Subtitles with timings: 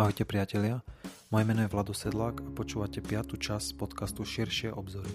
[0.00, 0.80] Ahojte priatelia,
[1.28, 5.12] moje meno je Vlado Sedlák a počúvate piatu časť podcastu Širšie obzory.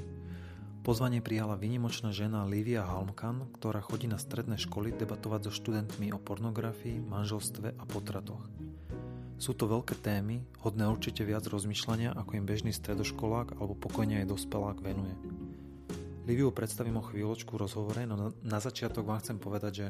[0.86, 6.22] Pozvanie prijala vynimočná žena Livia Halmkan, ktorá chodí na stredné školy debatovať so študentmi o
[6.22, 8.46] pornografii, manželstve a potratoch.
[9.42, 14.38] Sú to veľké témy, hodné určite viac rozmýšľania, ako im bežný stredoškolák alebo pokojne aj
[14.38, 15.18] dospelák venuje.
[16.30, 19.88] Liviu predstavím o chvíľočku rozhovore, no na začiatok vám chcem povedať, že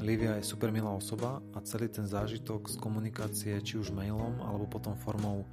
[0.00, 4.66] Livia je super milá osoba a celý ten zážitok z komunikácie či už mailom alebo
[4.66, 5.46] potom formou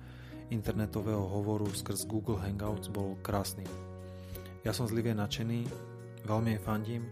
[0.50, 3.68] internetového hovoru skrz Google Hangouts bol krásny.
[4.64, 5.68] Ja som z Livie nadšený,
[6.26, 7.04] veľmi jej fandím,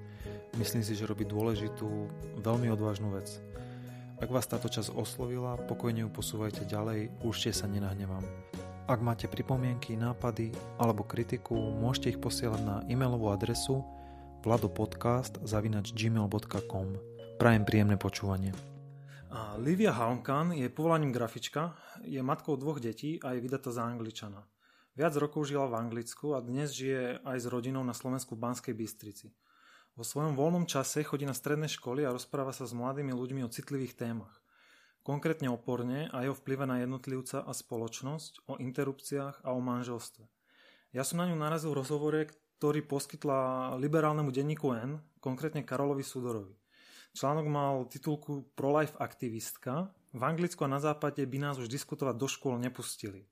[0.57, 2.09] myslím si, že robí dôležitú,
[2.41, 3.41] veľmi odvážnu vec.
[4.19, 8.23] Ak vás táto časť oslovila, pokojne ju posúvajte ďalej, určite sa nenahnevám.
[8.89, 13.85] Ak máte pripomienky, nápady alebo kritiku, môžete ich posielať na e-mailovú adresu
[14.43, 17.08] vladopodcast.gmail.com
[17.39, 18.51] Prajem príjemné počúvanie.
[19.63, 21.71] Livia Halmkan je povolaním grafička,
[22.03, 24.43] je matkou dvoch detí a je vydatá za Angličana.
[24.99, 28.75] Viac rokov žila v Anglicku a dnes žije aj s rodinou na Slovensku v Banskej
[28.75, 29.31] Bystrici.
[29.95, 33.53] Vo svojom voľnom čase chodí na stredné školy a rozpráva sa s mladými ľuďmi o
[33.55, 34.43] citlivých témach.
[35.07, 40.27] Konkrétne o porne a jeho vplyve na jednotlivca a spoločnosť, o interrupciách a o manželstve.
[40.91, 42.19] Ja som na ňu narazil v rozhovore,
[42.59, 46.59] ktorý poskytla liberálnemu denníku N, konkrétne Karolovi Sudorovi.
[47.17, 49.89] Článok mal titulku Pro-life aktivistka.
[50.13, 53.25] V Anglicku a na západe by nás už diskutovať do škôl nepustili.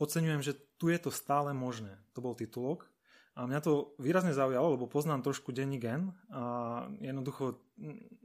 [0.00, 2.00] Oceňujem, že tu je to stále možné.
[2.12, 2.90] To bol titulok.
[3.34, 7.58] A mňa to výrazne zaujalo, lebo poznám trošku denní gen a jednoducho,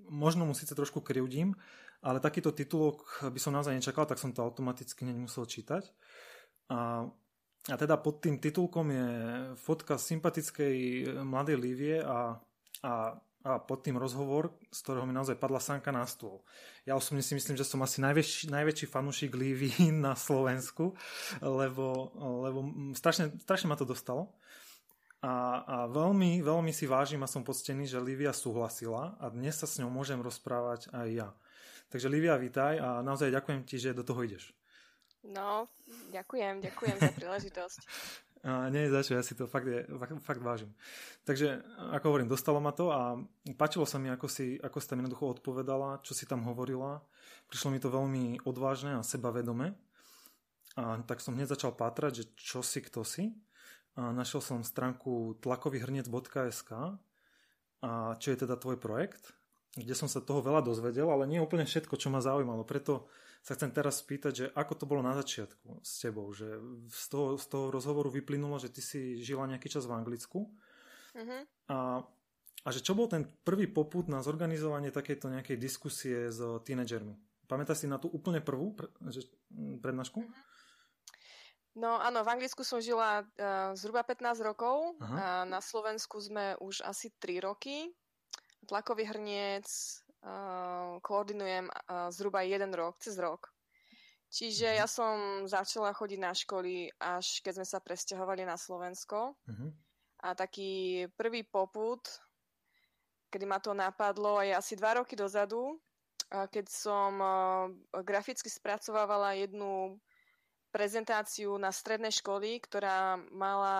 [0.06, 1.58] možno mu síce trošku krivdím,
[2.06, 5.90] ale takýto titulok by som naozaj nečakal, tak som to automaticky nemusel čítať.
[6.70, 7.10] A,
[7.66, 9.10] a teda pod tým titulkom je
[9.58, 12.38] fotka sympatickej mladej Livie a,
[12.86, 16.44] a a pod tým rozhovor, z ktorého mi naozaj padla sanka na stôl.
[16.84, 19.72] Ja osobne si myslím, že som asi najväčší, najväčší fanúšik Lívy
[20.06, 20.92] na Slovensku,
[21.40, 22.60] lebo, lebo
[22.96, 24.36] strašne, strašne ma to dostalo.
[25.20, 29.68] A, a veľmi, veľmi si vážim a som poctený, že Lívia súhlasila a dnes sa
[29.68, 31.30] s ňou môžem rozprávať aj ja.
[31.92, 34.56] Takže Lívia, vítaj a naozaj ďakujem ti, že do toho ideš.
[35.28, 35.68] No,
[36.16, 37.80] ďakujem, ďakujem za príležitosť.
[38.40, 39.84] A nie za ja si to fakt, je,
[40.24, 40.72] fakt vážim.
[41.28, 41.60] Takže,
[41.92, 43.20] ako hovorím, dostalo ma to a
[43.60, 47.04] páčilo sa mi, ako si, ako si tam jednoducho odpovedala, čo si tam hovorila.
[47.52, 49.76] Prišlo mi to veľmi odvážne a sebavedome.
[50.80, 53.36] A tak som hneď začal pátrať, že čo si, kto si.
[54.00, 56.72] A našiel som stránku tlakovyhrnec.sk
[57.80, 59.36] a čo je teda tvoj projekt,
[59.76, 62.64] kde som sa toho veľa dozvedel, ale nie úplne všetko, čo ma zaujímalo.
[62.64, 63.08] Preto
[63.40, 66.60] sa chcem teraz spýtať, že ako to bolo na začiatku s tebou, že
[66.92, 70.52] z toho, z toho rozhovoru vyplynulo, že ty si žila nejaký čas v Anglicku
[71.16, 71.42] uh-huh.
[71.72, 72.04] a,
[72.64, 77.16] a že čo bol ten prvý poput na zorganizovanie takejto nejakej diskusie s tínedžermi?
[77.50, 79.26] Pamätáš si na tú úplne prvú pre, že,
[79.82, 80.20] prednášku?
[80.22, 80.48] Uh-huh.
[81.80, 85.16] No áno, v Anglicku som žila uh, zhruba 15 rokov Aha.
[85.16, 87.88] a na Slovensku sme už asi 3 roky.
[88.68, 89.66] Tlakový hrniec,
[91.00, 93.48] koordinujem uh, zhruba jeden rok, cez rok.
[94.30, 94.78] Čiže mhm.
[94.78, 95.16] ja som
[95.50, 99.34] začala chodiť na školy, až keď sme sa presťahovali na Slovensko.
[99.34, 99.72] Uh-huh.
[100.22, 102.04] A taký prvý poput,
[103.32, 105.80] kedy ma to napadlo, je asi dva roky dozadu,
[106.30, 107.72] keď som uh,
[108.06, 109.98] graficky spracovávala jednu
[110.70, 113.78] prezentáciu na strednej školy, ktorá mala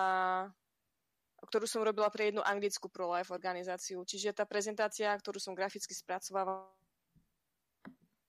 [1.46, 4.02] ktorú som robila pre jednu anglickú pro-life organizáciu.
[4.04, 6.68] Čiže tá prezentácia, ktorú som graficky spracovala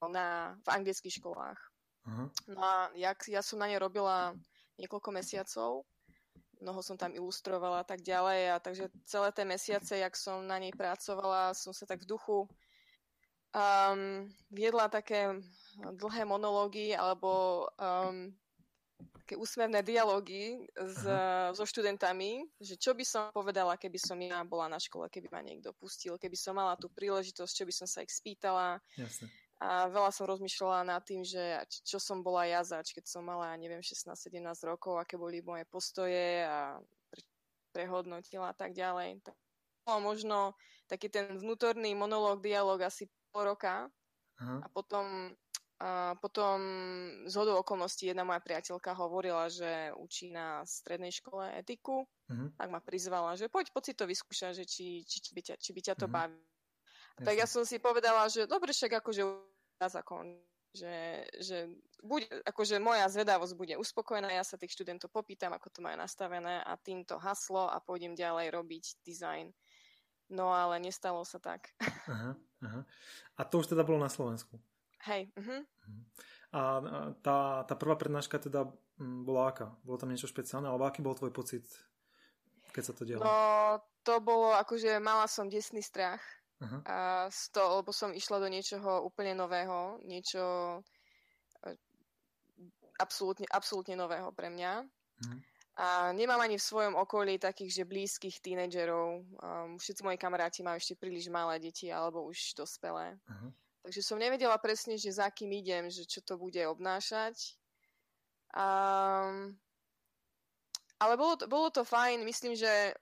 [0.09, 1.59] na, v anglických školách.
[2.07, 2.27] Uh-huh.
[2.49, 4.33] No a jak, ja som na ne robila
[4.81, 5.85] niekoľko mesiacov,
[6.61, 10.57] mnoho som tam ilustrovala a tak ďalej a takže celé tie mesiace, jak som na
[10.61, 12.49] nej pracovala, som sa tak v duchu
[13.53, 15.41] um, viedla také
[15.77, 18.33] dlhé monológy alebo um,
[19.31, 21.07] také úsmevné dialógy s,
[21.55, 25.39] so študentami, že čo by som povedala, keby som ja bola na škole, keby ma
[25.39, 28.83] niekto pustil, keby som mala tú príležitosť, čo by som sa ich spýtala.
[28.99, 29.31] Jasne.
[29.63, 33.55] A veľa som rozmýšľala nad tým, že čo som bola ja zač, keď som mala,
[33.55, 34.35] neviem, 16-17
[34.67, 36.83] rokov, aké boli moje postoje a
[37.71, 39.23] prehodnotila a tak ďalej.
[39.23, 39.37] Tak
[40.03, 40.59] možno
[40.91, 43.87] taký ten vnútorný monológ, dialog asi pol roka
[44.43, 44.59] Aha.
[44.59, 45.31] a potom
[45.81, 46.61] a potom
[47.25, 52.53] z hodou okolností jedna moja priateľka hovorila, že učí na strednej škole etiku, uh-huh.
[52.53, 55.55] tak ma prizvala, že poď, poď si to vyskúšať, že či, či, či, by ťa,
[55.57, 56.29] či by ťa to uh-huh.
[56.29, 57.25] baví.
[57.25, 59.25] Tak ja som si povedala, že dobre, však akože
[59.81, 60.37] zákon,
[60.69, 61.65] že, že
[62.05, 66.61] bude, akože moja zvedavosť bude uspokojená, ja sa tých študentov popýtam, ako to majú nastavené
[66.61, 69.49] a týmto haslo a pôjdem ďalej robiť dizajn.
[70.31, 71.73] No ale nestalo sa tak.
[72.07, 72.81] Aha, aha.
[73.35, 74.61] A to už teda bolo na Slovensku?
[75.07, 75.33] Hej.
[75.37, 75.61] Uh-huh.
[76.51, 76.61] A
[77.23, 78.67] tá, tá prvá prednáška teda
[78.99, 79.73] bola aká?
[79.81, 80.67] Bolo tam niečo špeciálne?
[80.67, 81.65] Alebo aký bol tvoj pocit,
[82.75, 83.23] keď sa to dialo?
[83.23, 83.35] No,
[84.05, 86.21] to bolo akože mala som desný strach.
[86.61, 86.81] Uh-huh.
[86.85, 90.77] A z toho, lebo som išla do niečoho úplne nového, niečo
[91.65, 91.73] e,
[93.01, 94.85] absolútne, absolútne nového pre mňa.
[94.85, 95.39] Uh-huh.
[95.81, 99.25] A nemám ani v svojom okolí takých, že blízkych tínedžerov.
[99.41, 103.17] Um, všetci moji kamaráti majú ešte príliš malé deti alebo už dospelé.
[103.25, 103.49] Uh-huh.
[103.81, 107.57] Takže som nevedela presne, že za kým idem, že čo to bude obnášať.
[108.53, 109.57] Um,
[111.01, 112.21] ale bolo to, bolo to fajn.
[112.21, 112.93] Myslím, že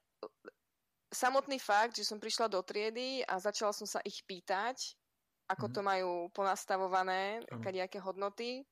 [1.12, 4.96] samotný fakt, že som prišla do triedy a začala som sa ich pýtať,
[5.50, 5.76] ako uh-huh.
[5.76, 8.64] to majú ponastavované, kadejaké hodnoty,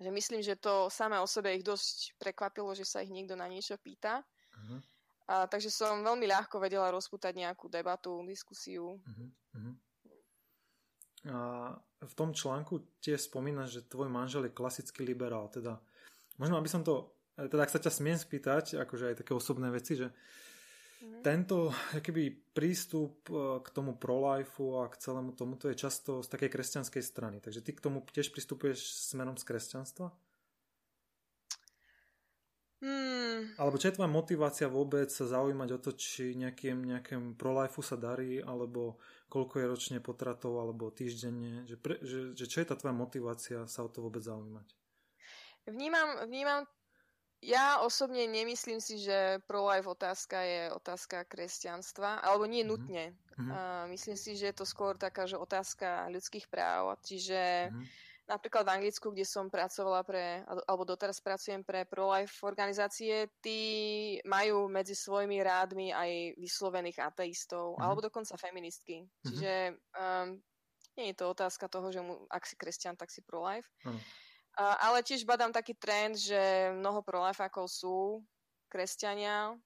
[0.00, 3.44] že myslím, že to samé o sebe ich dosť prekvapilo, že sa ich niekto na
[3.46, 4.24] niečo pýta.
[4.56, 4.80] Uh-huh.
[5.28, 8.96] A, takže som veľmi ľahko vedela rozputať nejakú debatu, diskusiu.
[8.96, 9.76] Uh-huh.
[11.28, 15.52] A v tom článku tiež spomínaš, že tvoj manžel je klasický liberál.
[15.52, 15.76] Teda,
[16.40, 20.00] možno aby som to, teda ak sa ťa smiem spýtať, akože aj také osobné veci,
[20.00, 20.08] že
[21.00, 21.24] Mm-hmm.
[21.24, 21.72] Tento
[22.04, 26.52] keby, prístup e, k tomu pro-lifeu a k celému tomu, to je často z takej
[26.52, 27.40] kresťanskej strany.
[27.40, 30.12] Takže ty k tomu tiež pristupuješ smerom z kresťanstva?
[32.84, 33.48] Hmm.
[33.60, 38.00] Alebo čo je tvoja motivácia vôbec sa zaujímať o to, či nejakým, nejakým pro-lifeu sa
[38.00, 38.96] darí, alebo
[39.28, 41.68] koľko je ročne potratov, alebo týždenne?
[41.68, 44.64] Že, pre, že, že čo je tá tvoja motivácia sa o to vôbec zaujímať?
[45.68, 46.64] Vnímam, vnímam
[47.40, 52.68] ja osobne nemyslím si, že pro-life otázka je otázka kresťanstva, alebo nie mm-hmm.
[52.68, 53.04] nutne.
[53.16, 53.48] Mm-hmm.
[53.48, 57.00] Uh, myslím si, že je to skôr taká, že otázka ľudských práv.
[57.00, 57.84] Čiže mm-hmm.
[58.30, 63.60] Napríklad v Anglicku, kde som pracovala pre, alebo doteraz pracujem pre pro-life organizácie, tí
[64.22, 67.82] majú medzi svojimi rádmi aj vyslovených ateistov, mm-hmm.
[67.82, 69.02] alebo dokonca feministky.
[69.02, 69.26] Mm-hmm.
[69.26, 69.54] Čiže
[69.98, 70.28] um,
[70.94, 73.66] nie je to otázka toho, že mu, ak si kresťan, tak si pro-life.
[73.82, 74.02] Mm-hmm.
[74.60, 78.22] Uh, ale tiež badám taký trend, že mnoho prolifákov sú
[78.70, 79.58] kresťania.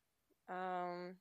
[0.49, 1.16] Um,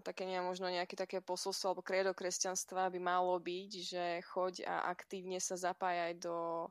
[0.00, 4.88] také nie, možno nejaké také posolstvo alebo kredo kresťanstva by malo byť, že choď a
[4.88, 6.68] aktívne sa zapájať do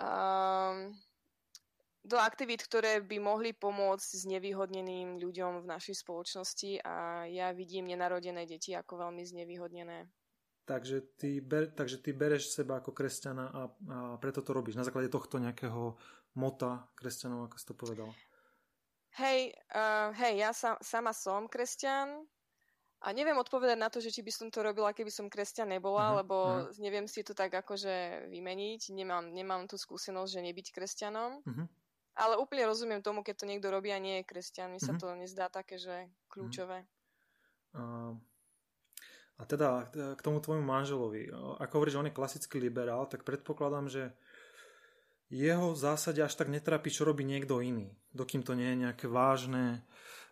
[0.00, 0.96] um,
[2.02, 7.86] do aktivít, ktoré by mohli pomôcť s nevýhodneným ľuďom v našej spoločnosti a ja vidím
[7.86, 10.10] nenarodené deti ako veľmi znevýhodnené.
[10.66, 14.78] Takže ty, ber, takže ty bereš seba ako kresťana a, a preto to robíš.
[14.78, 15.98] Na základe tohto nejakého
[16.38, 18.10] mota kresťanov, ako si to povedal.
[19.20, 22.24] Hej, uh, hej, ja sa, sama som kresťan
[23.02, 26.08] a neviem odpovedať na to, že či by som to robila, keby som kresťan nebola,
[26.08, 26.78] uh-huh, lebo uh-huh.
[26.78, 28.94] neviem si to tak akože vymeniť.
[28.94, 31.30] Nemám, nemám tú skúsenosť, že nebyť kresťanom.
[31.42, 31.66] Uh-huh.
[32.14, 34.70] Ale úplne rozumiem tomu, keď to niekto robí a nie je kresťan.
[34.70, 34.96] Mi uh-huh.
[34.96, 36.86] sa to nezdá také, že kľúčové.
[37.74, 38.14] Uh-huh.
[38.14, 41.26] Uh, a teda k tomu tvojmu manželovi.
[41.58, 44.14] Ako hovoríš, on je klasický liberál, tak predpokladám, že
[45.32, 47.88] jeho v zásade až tak netrápi, čo robí niekto iný.
[48.12, 49.80] Dokým to nie je nejaké vážne,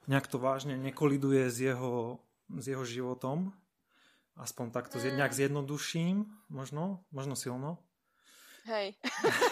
[0.04, 2.20] nejak to vážne nekoliduje s jeho,
[2.52, 3.56] s jeho životom.
[4.36, 5.16] Aspoň takto mm.
[5.16, 7.80] nejak zjednoduším, možno, možno silno.
[8.68, 8.92] Hej.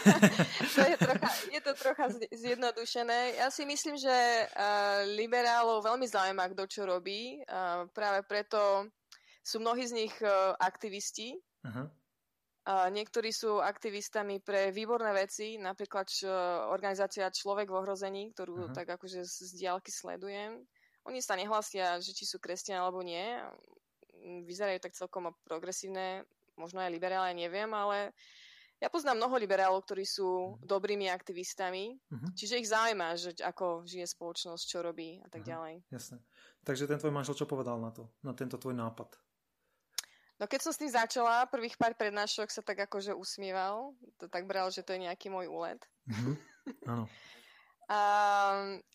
[0.77, 3.41] to je, trocha, je to trocha zjednodušené.
[3.41, 7.41] Ja si myslím, že uh, liberálov veľmi zaujíma, kto čo robí.
[7.49, 8.85] Uh, práve preto
[9.41, 11.41] sú mnohí z nich uh, aktivisti.
[11.65, 11.89] Uh-huh.
[12.69, 16.29] Niektorí sú aktivistami pre výborné veci, napríklad č-
[16.69, 18.77] organizácia Človek v ohrození, ktorú uh-huh.
[18.77, 20.60] tak akože z diálky sledujem.
[21.08, 23.25] Oni sa nehlasia, že či sú kresťania alebo nie.
[24.44, 26.29] Vyzerajú tak celkom progresívne,
[26.60, 28.13] možno aj liberálne, neviem, ale
[28.84, 30.60] ja poznám mnoho liberálov, ktorí sú uh-huh.
[30.60, 32.37] dobrými aktivistami, uh-huh.
[32.37, 35.53] čiže ich zaujíma, že ako žije spoločnosť, čo robí a tak uh-huh.
[35.56, 35.75] ďalej.
[35.89, 36.20] Jasné.
[36.69, 39.17] Takže ten tvoj manžel čo povedal na to, na tento tvoj nápad?
[40.39, 43.95] No keď som s tým začala, prvých pár prednášok sa tak akože usmieval.
[44.23, 45.83] To tak bral, že to je nejaký môj úlet.
[46.07, 46.35] Mm-hmm.
[46.87, 47.05] Áno.
[47.89, 48.01] A,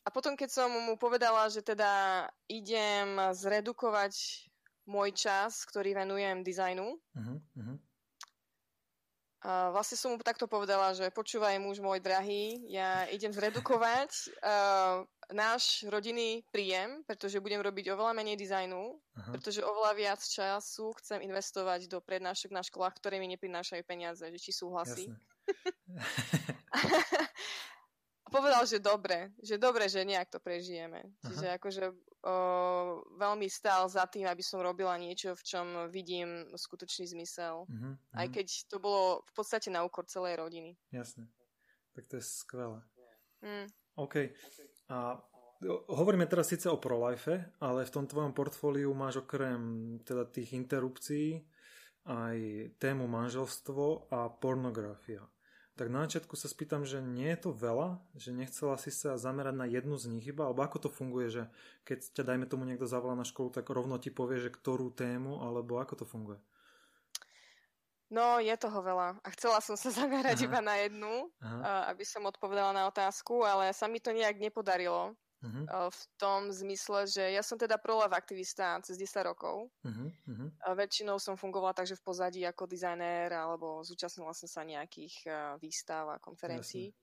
[0.05, 4.13] a potom, keď som mu povedala, že teda idem zredukovať
[4.85, 7.37] môj čas, ktorý venujem dizajnu, uh-huh,
[9.43, 15.03] a vlastne som mu takto povedala, že počúvaj muž môj drahý, ja idem zredukovať uh,
[15.35, 18.81] náš rodinný príjem, pretože budem robiť oveľa menej dizajnu,
[19.19, 19.31] Aha.
[19.35, 24.39] pretože oveľa viac času chcem investovať do prednášok na školách, ktoré mi neprinášajú peniaze, že
[24.39, 25.11] či súhlasí.
[28.33, 31.05] povedal, že dobre, že dobre, že nejak to prežijeme.
[31.05, 31.29] Aha.
[31.29, 31.93] Čiže akože o,
[33.21, 37.69] veľmi stál za tým, aby som robila niečo, v čom vidím skutočný zmysel.
[37.69, 38.17] Uh-huh, uh-huh.
[38.17, 40.73] Aj keď to bolo v podstate na úkor celej rodiny.
[40.89, 41.29] Jasne.
[41.93, 42.81] Tak to je skvelé.
[43.45, 43.69] Mm.
[44.01, 44.33] OK.
[44.89, 45.21] A
[45.93, 51.45] hovoríme teraz síce o prolife, ale v tom tvojom portfóliu máš okrem teda tých interrupcií
[52.03, 52.37] aj
[52.83, 55.23] tému manželstvo a pornografia.
[55.73, 59.57] Tak na začiatku sa spýtam, že nie je to veľa, že nechcela si sa zamerať
[59.57, 61.43] na jednu z nich iba, alebo ako to funguje, že
[61.81, 65.41] keď ťa dajme tomu niekto zavolá na školu, tak rovno ti povie, že ktorú tému,
[65.41, 66.37] alebo ako to funguje?
[68.13, 69.17] No, je toho veľa.
[69.25, 70.45] A chcela som sa zamerať Aha.
[70.45, 71.89] iba na jednu, Aha.
[71.89, 75.17] aby som odpovedala na otázku, ale sa mi to nejak nepodarilo.
[75.43, 75.91] Uh-huh.
[75.91, 79.67] V tom zmysle, že ja som teda prolav aktivista cez 10 rokov.
[79.83, 80.07] Uh-huh.
[80.71, 85.27] Väčšinou som fungovala takže v pozadí ako dizajnér alebo zúčastnila som sa nejakých
[85.59, 86.95] výstav a konferencií.
[86.95, 87.01] Jasne.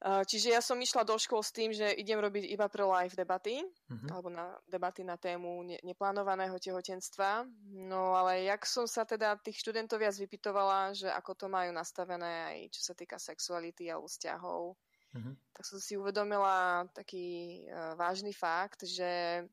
[0.00, 3.60] Čiže ja som išla do škôl s tým, že idem robiť iba pro live debaty,
[3.60, 4.08] uh-huh.
[4.08, 7.44] alebo na debaty na tému ne- neplánovaného tehotenstva.
[7.68, 12.48] No ale jak som sa teda tých študentov viac vypitovala, že ako to majú nastavené
[12.48, 14.72] aj čo sa týka sexuality alebo vzťahov,
[15.14, 15.34] uh-huh.
[15.52, 19.44] tak som si uvedomila taký uh, vážny fakt, že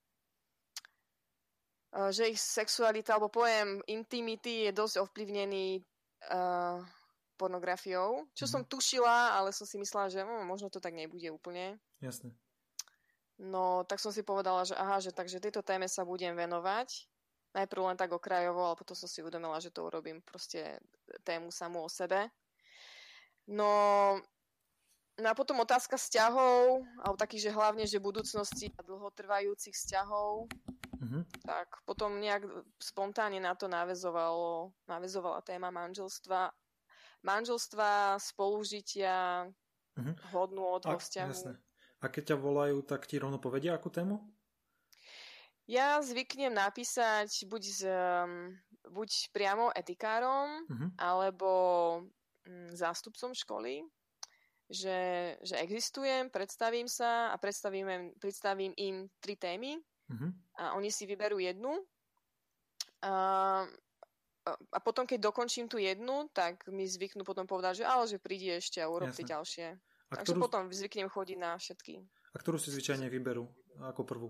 [1.96, 5.82] uh, že ich sexualita alebo pojem intimity je dosť ovplyvnený
[6.32, 6.82] uh,
[7.38, 8.54] pornografiou, čo uh-huh.
[8.54, 11.78] som tušila, ale som si myslela, že hm, možno to tak nebude úplne.
[12.02, 12.34] Jasne.
[13.38, 17.06] No, tak som si povedala, že aha, že takže tejto téme sa budem venovať.
[17.54, 20.82] Najprv len tak okrajovo, ale potom som si uvedomila, že to urobím proste
[21.22, 22.34] tému samú o sebe.
[23.48, 23.70] No,
[25.18, 30.46] No a potom otázka vzťahov, alebo takých, že hlavne, že budúcnosti a dlhotrvajúcich vzťahov,
[30.94, 31.24] mm-hmm.
[31.42, 32.46] tak potom nejak
[32.78, 36.54] spontánne na to navezovalo, navezovala téma manželstva.
[37.26, 39.50] Manželstva, spolužitia,
[39.98, 40.16] mm-hmm.
[40.38, 41.34] hodnú od vo vzťahu.
[41.34, 41.54] Jasné.
[41.98, 44.22] A keď ťa volajú, tak ti rovno povedia akú tému?
[45.66, 47.82] Ja zvyknem napísať buď, z,
[48.86, 50.90] buď priamo etikárom, mm-hmm.
[51.02, 51.50] alebo
[52.46, 53.82] mm, zástupcom školy,
[54.68, 55.00] že,
[55.42, 60.30] že existujem, predstavím sa a predstavím, predstavím im tri témy uh-huh.
[60.60, 61.72] a oni si vyberú jednu
[63.04, 63.14] a,
[64.48, 68.50] a potom, keď dokončím tú jednu, tak mi zvyknú potom povedať, že ale, že prídi
[68.50, 69.68] ešte a urobte ďalšie.
[70.08, 70.44] A Takže ktorú...
[70.48, 72.00] potom zvyknem chodiť na všetky.
[72.32, 73.44] A ktorú si zvyčajne vyberú
[73.84, 74.30] ako prvú?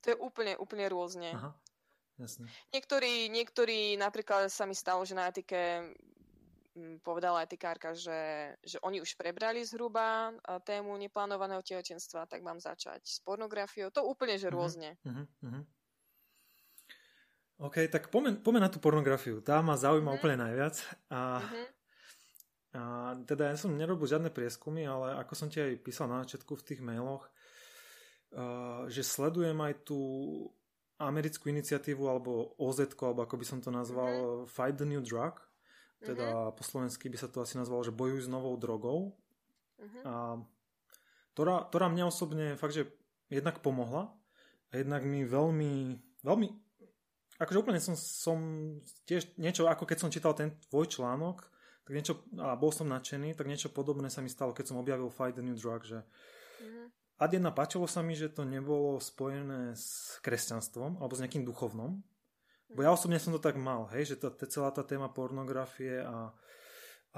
[0.00, 1.36] To je úplne, úplne rôzne.
[1.36, 1.52] Aha.
[2.20, 2.48] Jasne.
[2.72, 5.92] Niektorí, niektorí, napríklad sa mi stalo, že na etike
[7.02, 10.30] povedala etikárka, že, že oni už prebrali zhruba
[10.62, 13.90] tému neplánovaného tehotenstva, tak mám začať s pornografiou.
[13.90, 14.90] To úplne, že mhm, rôzne.
[15.02, 15.64] Uh-huh, uh-huh.
[17.60, 19.42] OK, tak poďme, poďme na tú pornografiu.
[19.44, 20.18] Tá ma zaujíma uh-huh.
[20.22, 20.80] úplne najviac.
[21.12, 21.66] A, uh-huh.
[22.78, 22.82] a
[23.26, 26.64] teda ja som nerobil žiadne prieskumy, ale ako som ti aj písal na začiatku v
[26.64, 30.00] tých mailoch, uh, že sledujem aj tú
[31.00, 34.48] americkú iniciatívu alebo OZ, alebo ako by som to nazval, uh-huh.
[34.48, 35.49] Fight the New Drug,
[36.00, 36.56] teda uh-huh.
[36.56, 39.12] po slovensky by sa to asi nazvalo, že bojuj s novou drogou.
[39.76, 40.02] Uh-huh.
[40.04, 40.12] A
[41.36, 42.88] ktorá, ktorá mňa osobne fakt, že
[43.28, 44.12] jednak pomohla
[44.70, 45.72] a jednak mi veľmi,
[46.24, 46.46] veľmi
[47.40, 48.38] akože úplne som, som
[49.08, 51.48] tiež niečo, ako keď som čítal ten tvoj článok,
[51.88, 55.08] tak niečo, a bol som nadšený, tak niečo podobné sa mi stalo, keď som objavil
[55.08, 56.86] Fight the New Drug, že uh-huh.
[57.20, 62.00] Ad jedna páčilo sa mi, že to nebolo spojené s kresťanstvom alebo s nejakým duchovnom,
[62.70, 66.30] Bo ja osobne som to tak mal, hej, že tá, celá tá téma pornografie a,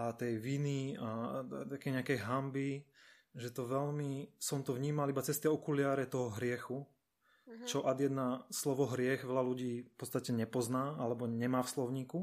[0.01, 2.89] a tej viny a, a také nejakej hamby,
[3.37, 7.69] že to veľmi, som to vnímal iba cez tie okuliare toho hriechu, mm-hmm.
[7.69, 12.21] čo ad jedna slovo hriech veľa ľudí v podstate nepozná alebo nemá v slovníku.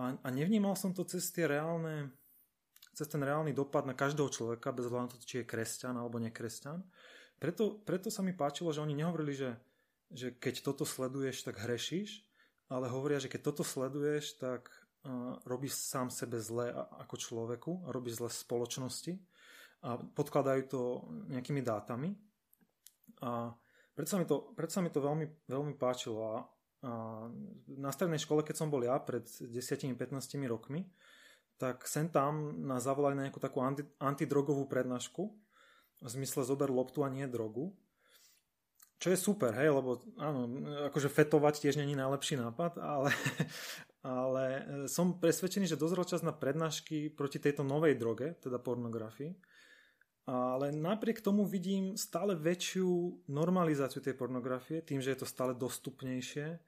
[0.00, 2.12] A, a nevnímal som to cez tie reálne,
[2.96, 6.16] cez ten reálny dopad na každého človeka, bez hľadu na to, či je kresťan alebo
[6.20, 6.80] nekresťan.
[7.36, 9.50] Preto, preto sa mi páčilo, že oni nehovorili, že,
[10.12, 12.27] že keď toto sleduješ, tak hrešíš,
[12.68, 18.20] ale hovoria, že keď toto sleduješ, tak uh, robíš sám sebe zle ako človeku robíš
[18.20, 19.16] zle spoločnosti
[19.84, 20.80] a podkladajú to
[21.30, 22.12] nejakými dátami.
[23.24, 23.54] A
[23.94, 26.20] preto sa mi to, preto sa mi to veľmi, veľmi páčilo.
[26.22, 26.34] A,
[26.86, 26.90] a
[27.66, 29.98] na strednej škole, keď som bol ja pred 10-15
[30.46, 30.86] rokmi,
[31.58, 35.22] tak sem tam nás zavolali na nejakú takú anti, antidrogovú prednášku
[35.98, 37.74] v zmysle zober loptu a nie drogu.
[38.98, 40.50] Čo je super, hej, lebo áno,
[40.90, 43.14] akože fetovať tiež není najlepší nápad, ale,
[44.02, 44.44] ale
[44.90, 49.38] som presvedčený, že dozrel čas na prednášky proti tejto novej droge, teda pornografii.
[50.28, 56.58] Ale napriek tomu vidím stále väčšiu normalizáciu tej pornografie, tým, že je to stále dostupnejšie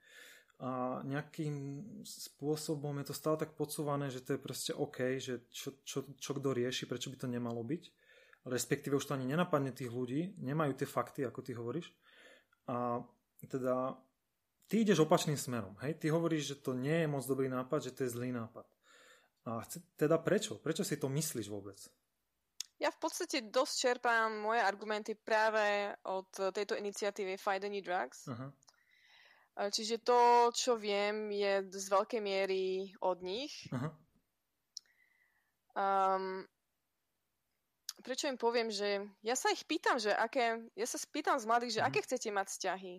[0.61, 5.73] a nejakým spôsobom je to stále tak podsúvané, že to je proste OK, že čo,
[5.81, 7.83] čo, čo kto rieši, prečo by to nemalo byť.
[8.45, 11.89] Respektíve už to ani nenapadne tých ľudí, nemajú tie fakty, ako ty hovoríš.
[12.71, 13.03] A
[13.51, 13.99] teda
[14.71, 15.75] ty ideš opačným smerom.
[15.83, 15.99] Hej?
[15.99, 18.63] Ty hovoríš, že to nie je moc dobrý nápad, že to je zlý nápad.
[19.43, 19.65] A
[19.99, 20.55] teda prečo?
[20.55, 21.75] Prečo si to myslíš vôbec?
[22.79, 28.25] Ja v podstate dosť čerpám moje argumenty práve od tejto iniciatívy Fight Any Drugs.
[28.25, 28.49] Uh-huh.
[29.69, 33.67] Čiže to, čo viem, je z veľkej miery od nich.
[33.69, 33.91] Uh-huh.
[35.77, 36.47] Um,
[38.01, 41.73] prečo im poviem, že ja sa ich pýtam, že aké, ja sa spýtam z mladých,
[41.77, 41.89] že uh-huh.
[41.93, 42.95] aké chcete mať vzťahy.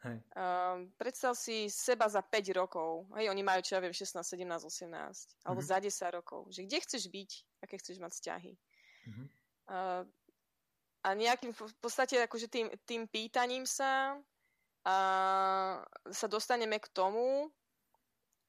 [0.00, 0.16] Hej.
[0.32, 3.04] Um, predstav si seba za 5 rokov.
[3.20, 5.44] Hej, oni majú, čo ja viem, 16, 17, 18.
[5.44, 5.70] Alebo uh-huh.
[5.70, 6.48] za 10 rokov.
[6.50, 7.30] Že kde chceš byť?
[7.60, 8.52] Aké chceš mať vzťahy?
[8.56, 9.26] Uh-huh.
[9.68, 10.02] Uh,
[11.00, 14.20] a nejakým v podstate akože tým, tým pýtaním sa
[14.84, 14.96] a
[16.08, 17.52] sa dostaneme k tomu,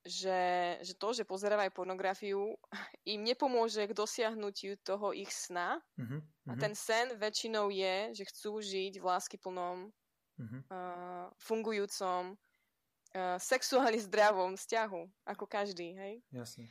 [0.05, 2.57] že, že to, že pozerávajú pornografiu,
[3.13, 5.77] im nepomôže k dosiahnutiu toho ich sna.
[5.97, 6.49] Uh-huh, uh-huh.
[6.49, 10.61] A ten sen väčšinou je, že chcú žiť v láskyplnom uh-huh.
[10.73, 16.13] uh, fungujúcom, uh, sexuálne zdravom vzťahu, ako každý, hej?
[16.33, 16.65] Jasne.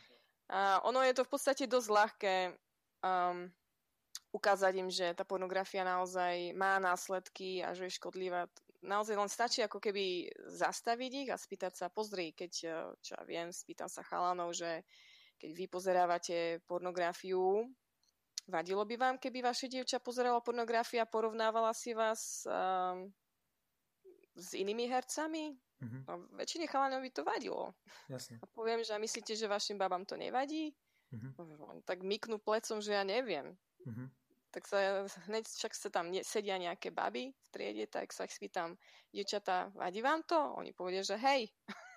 [0.51, 2.37] A ono je to v podstate dosť ľahké
[3.07, 3.47] um,
[4.35, 8.51] ukázať im, že tá pornografia naozaj má následky a že je škodlivá.
[8.81, 13.23] Naozaj len stačí ako keby zastaviť ich a spýtať sa, pozri, keď, uh, čo ja
[13.29, 14.85] viem, spýtam sa chalanov, že
[15.41, 16.37] keď vy pozerávate
[16.69, 17.65] pornografiu,
[18.49, 23.09] vadilo by vám, keby vaše dievča pozerala pornografiu a porovnávala si vás um,
[24.37, 25.57] s inými hercami?
[25.81, 26.01] Uh-huh.
[26.05, 27.73] No, väčšine chalanov by to vadilo.
[28.13, 28.37] Jasne.
[28.43, 30.77] A poviem, že myslíte, že vašim babám to nevadí?
[31.09, 31.81] Uh-huh.
[31.89, 33.57] Tak myknú plecom, že ja neviem.
[33.89, 34.09] Uh-huh.
[34.51, 38.35] Tak sa hneď však sa tam ne, sedia nejaké baby v triede, tak sa ich
[38.35, 38.75] spýtam,
[39.15, 40.39] dievčatá, vadí vám to?
[40.59, 41.47] Oni povedia, že hej.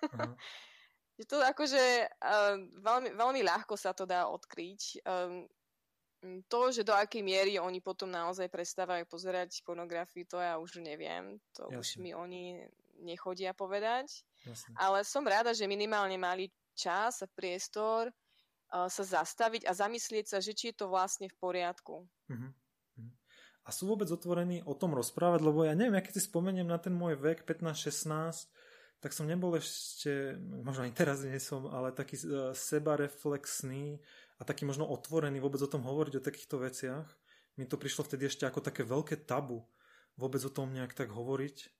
[0.06, 0.34] Uh-huh.
[1.18, 5.02] je to akože uh, veľmi, veľmi ľahko sa to dá odkryť.
[5.02, 5.46] Um,
[6.48, 11.36] to, že do akej miery oni potom naozaj prestávajú pozerať pornografiu, to ja už neviem.
[11.60, 11.78] To Jasne.
[11.78, 12.64] už mi oni
[13.04, 14.24] nechodia povedať.
[14.48, 14.72] Jasne.
[14.78, 18.08] Ale som rada, že minimálne mali čas a priestor
[18.70, 22.06] sa zastaviť a zamyslieť sa, že či je to vlastne v poriadku.
[22.06, 22.50] Uh-huh.
[23.64, 26.76] A sú vôbec otvorení o tom rozprávať, lebo ja neviem, ja keď si spomeniem na
[26.76, 28.52] ten môj vek 15-16,
[29.00, 34.00] tak som nebol ešte, možno aj teraz nie som, ale taký uh, sebareflexný
[34.36, 37.08] a taký možno otvorený vôbec o tom hovoriť, o takýchto veciach.
[37.56, 39.64] Mi to prišlo vtedy ešte ako také veľké tabu
[40.18, 41.70] vôbec o tom nejak tak hovoriť.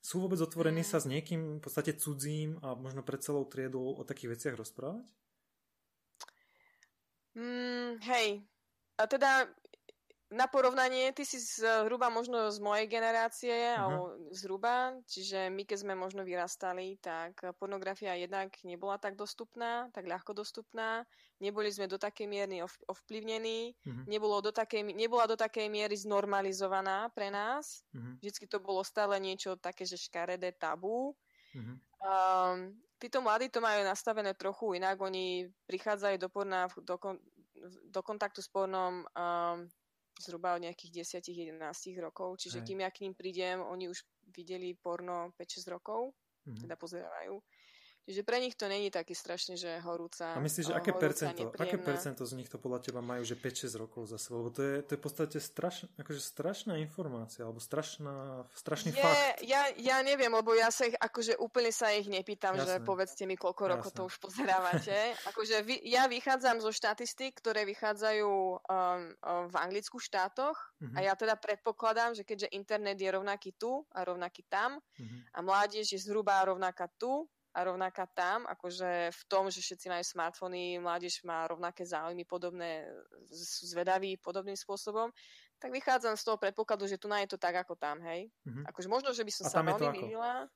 [0.00, 4.02] Sú vôbec otvorení sa s niekým v podstate cudzím a možno pred celou triedou o
[4.04, 5.04] takých veciach rozprávať?
[7.34, 8.42] Mm, hej.
[8.98, 9.48] A teda
[10.30, 13.82] na porovnanie, ty si zhruba možno z mojej generácie, uh-huh.
[13.82, 20.06] alebo zhruba, čiže my keď sme možno vyrastali, tak pornografia jednak nebola tak dostupná, tak
[20.06, 21.02] ľahko dostupná,
[21.42, 24.06] neboli sme do takej miery ov- ovplyvnení, uh-huh.
[24.06, 28.14] nebolo do takej, nebola do takej miery znormalizovaná pre nás, uh-huh.
[28.22, 31.10] vždycky to bolo stále niečo také, že škaredé tabu.
[31.58, 31.74] Uh-huh.
[32.06, 37.16] Um, títo mladí to majú nastavené trochu inak, oni prichádzajú do porna, do, kon,
[37.88, 39.58] do kontaktu s pornom um,
[40.20, 41.56] zhruba od nejakých 10-11
[42.04, 42.66] rokov, čiže Hej.
[42.68, 46.12] kým ja k ním prídem, oni už videli porno 5-6 rokov,
[46.44, 46.60] mm-hmm.
[46.60, 47.40] teda pozerávajú.
[48.10, 50.34] Čiže pre nich to není taký strašne, že horúca.
[50.34, 53.70] A myslíš, že aké percento, aké percento z nich to podľa teba majú, že 5-6
[53.78, 54.42] rokov za sebou?
[54.42, 58.98] Lebo to je, to je v podstate strašná, akože strašná informácia, alebo strašná, strašný je,
[58.98, 59.46] fakt.
[59.46, 62.66] Ja, ja neviem, lebo ja sa ich, akože úplne sa ich nepýtam, Jasné.
[62.66, 63.72] že povedzte mi, koľko Jasné.
[63.78, 64.96] rokov to už pozerávate.
[65.30, 70.98] akože vy, ja vychádzam zo štatistik, ktoré vychádzajú um, um, v Anglicku štátoch uh-huh.
[70.98, 75.20] a ja teda predpokladám, že keďže internet je rovnaký tu a rovnaký tam uh-huh.
[75.30, 80.04] a mládež je zhruba rovnaká tu a rovnaká tam, akože v tom, že všetci majú
[80.06, 82.86] smartfóny, mládež má rovnaké záujmy podobné,
[83.26, 85.10] sú zvedaví podobným spôsobom,
[85.58, 88.30] tak vychádzam z toho predpokladu, že tu na je to tak ako tam, hej.
[88.46, 88.64] Mm-hmm.
[88.70, 90.46] Akože možno, že by som a sa veľmi milila.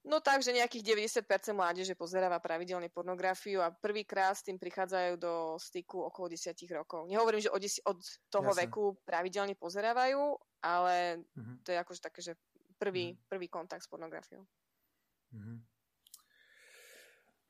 [0.00, 5.60] No tak, že nejakých 90% mládeže pozeráva pravidelne pornografiu a prvýkrát s tým prichádzajú do
[5.60, 7.04] styku okolo 10 rokov.
[7.04, 8.00] Nehovorím, že od, od
[8.32, 8.60] toho Jasne.
[8.64, 11.56] veku pravidelne pozerávajú, ale mm-hmm.
[11.62, 12.32] to je akože také, že
[12.80, 13.28] prvý, mm-hmm.
[13.28, 14.48] prvý kontakt s pornografiou.
[15.34, 15.58] Mm-hmm.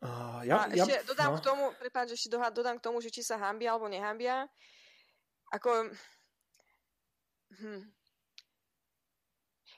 [0.00, 1.38] Uh, ja, a ja, ešte dodám no.
[1.38, 4.48] k tomu, prepáč, ešte dodám k tomu, že či sa hambia alebo nehambia.
[5.52, 5.92] Ako...
[7.60, 7.84] Hm.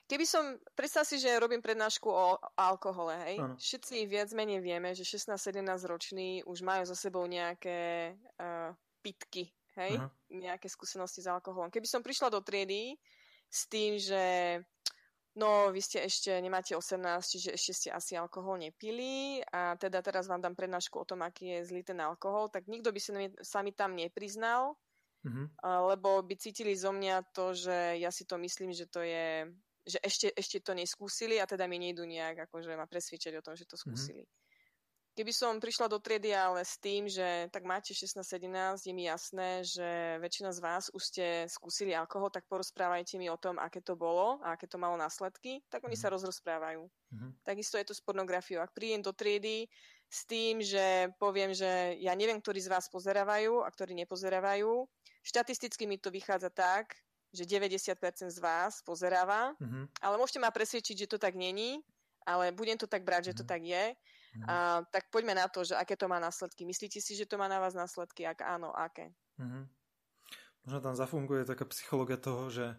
[0.07, 3.35] Keby som, predstav si, že robím prednášku o alkohole, hej.
[3.41, 3.55] Ano.
[3.59, 9.97] Všetci viac menej vieme, že 16-17 roční už majú za sebou nejaké uh, pitky, hej,
[9.97, 10.07] Aha.
[10.31, 11.73] nejaké skúsenosti s alkoholom.
[11.73, 12.95] Keby som prišla do triedy
[13.49, 14.23] s tým, že
[15.33, 20.29] No, vy ste ešte, nemáte 18, čiže ešte ste asi alkohol nepili a teda teraz
[20.29, 23.27] vám dám prednášku o tom, aký je zlý ten alkohol, tak nikto by sa mi,
[23.41, 24.77] sa mi tam nepriznal,
[25.25, 25.45] mm-hmm.
[25.89, 29.49] lebo by cítili zo mňa to, že ja si to myslím, že to je,
[29.89, 33.57] že ešte, ešte to neskúsili a teda mi nejdu nejak akože ma presviečať o tom,
[33.57, 33.81] že to mhm.
[33.89, 34.21] skúsili.
[34.21, 34.42] Mm-hmm.
[35.13, 39.61] Keby som prišla do triedy ale s tým, že tak máte 16-17, je mi jasné,
[39.61, 43.93] že väčšina z vás už ste skúsili alkohol, tak porozprávajte mi o tom, aké to
[43.93, 46.01] bolo a aké to malo následky, tak oni mm.
[46.01, 46.89] sa rozrozprávajú.
[46.89, 47.31] Mm-hmm.
[47.45, 48.65] Takisto je to s pornografiou.
[48.65, 49.69] Ak prídem do triedy
[50.09, 54.89] s tým, že poviem, že ja neviem, ktorí z vás pozerávajú a ktorí nepozerávajú,
[55.21, 56.97] štatisticky mi to vychádza tak,
[57.29, 60.01] že 90% z vás pozeráva, mm-hmm.
[60.01, 61.85] ale môžete ma presvedčiť, že to tak není,
[62.25, 63.37] ale budem to tak brať, mm-hmm.
[63.37, 63.51] že to mhm.
[63.53, 63.83] tak je
[64.33, 64.49] Mm.
[64.49, 66.65] A, tak poďme na to, že aké to má následky.
[66.65, 68.25] Myslíte si, že to má na vás následky?
[68.25, 69.13] Ak áno, aké?
[69.37, 69.63] Mm-hmm.
[70.65, 72.73] Možno tam zafunguje taká psychológia toho, že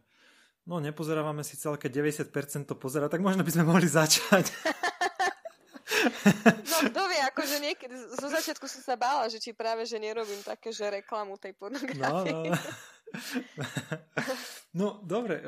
[0.67, 4.51] no nepozerávame si celé, keď 90% to pozera, tak možno by sme mohli začať.
[6.45, 10.40] No kto vie, akože niekedy, zo začiatku som sa bála, že či práve, že nerobím
[10.45, 12.51] také, že reklamu tej pornografii.
[12.51, 12.55] No, no.
[14.79, 15.45] no dobre, e,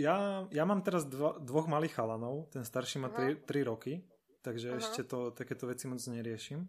[0.00, 4.00] ja, ja mám teraz dva, dvoch malých chalanov, ten starší má 3 roky
[4.40, 4.80] takže uh-huh.
[4.80, 6.66] ešte to, takéto veci moc neriešim.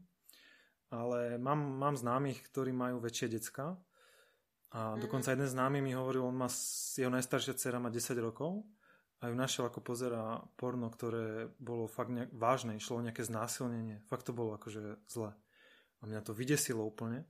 [0.91, 3.79] Ale mám, mám známych, ktorí majú väčšie decka
[4.75, 4.99] a uh-huh.
[4.99, 6.51] dokonca jeden známy mi hovoril, on má,
[6.95, 8.67] jeho najstaršia dcera má 10 rokov
[9.21, 14.01] a ju našiel ako pozera porno, ktoré bolo fakt nejak, vážne, išlo o nejaké znásilnenie.
[14.09, 15.37] Fakt to bolo akože zle.
[16.01, 17.29] A mňa to vydesilo úplne.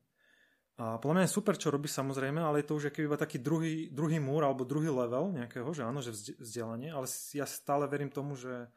[0.79, 3.91] A podľa mňa je super, čo robí samozrejme, ale je to už iba taký druhý,
[3.91, 8.39] druhý múr alebo druhý level nejakého, že áno, že vzdelanie, ale ja stále verím tomu,
[8.39, 8.71] že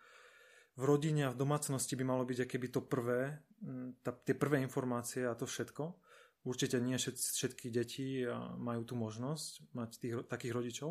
[0.75, 3.39] v rodine a v domácnosti by malo byť keby to prvé,
[4.03, 5.95] tá, tie prvé informácie a to všetko.
[6.45, 8.27] Určite nie všetky deti
[8.61, 10.91] majú tú možnosť mať tých, takých rodičov,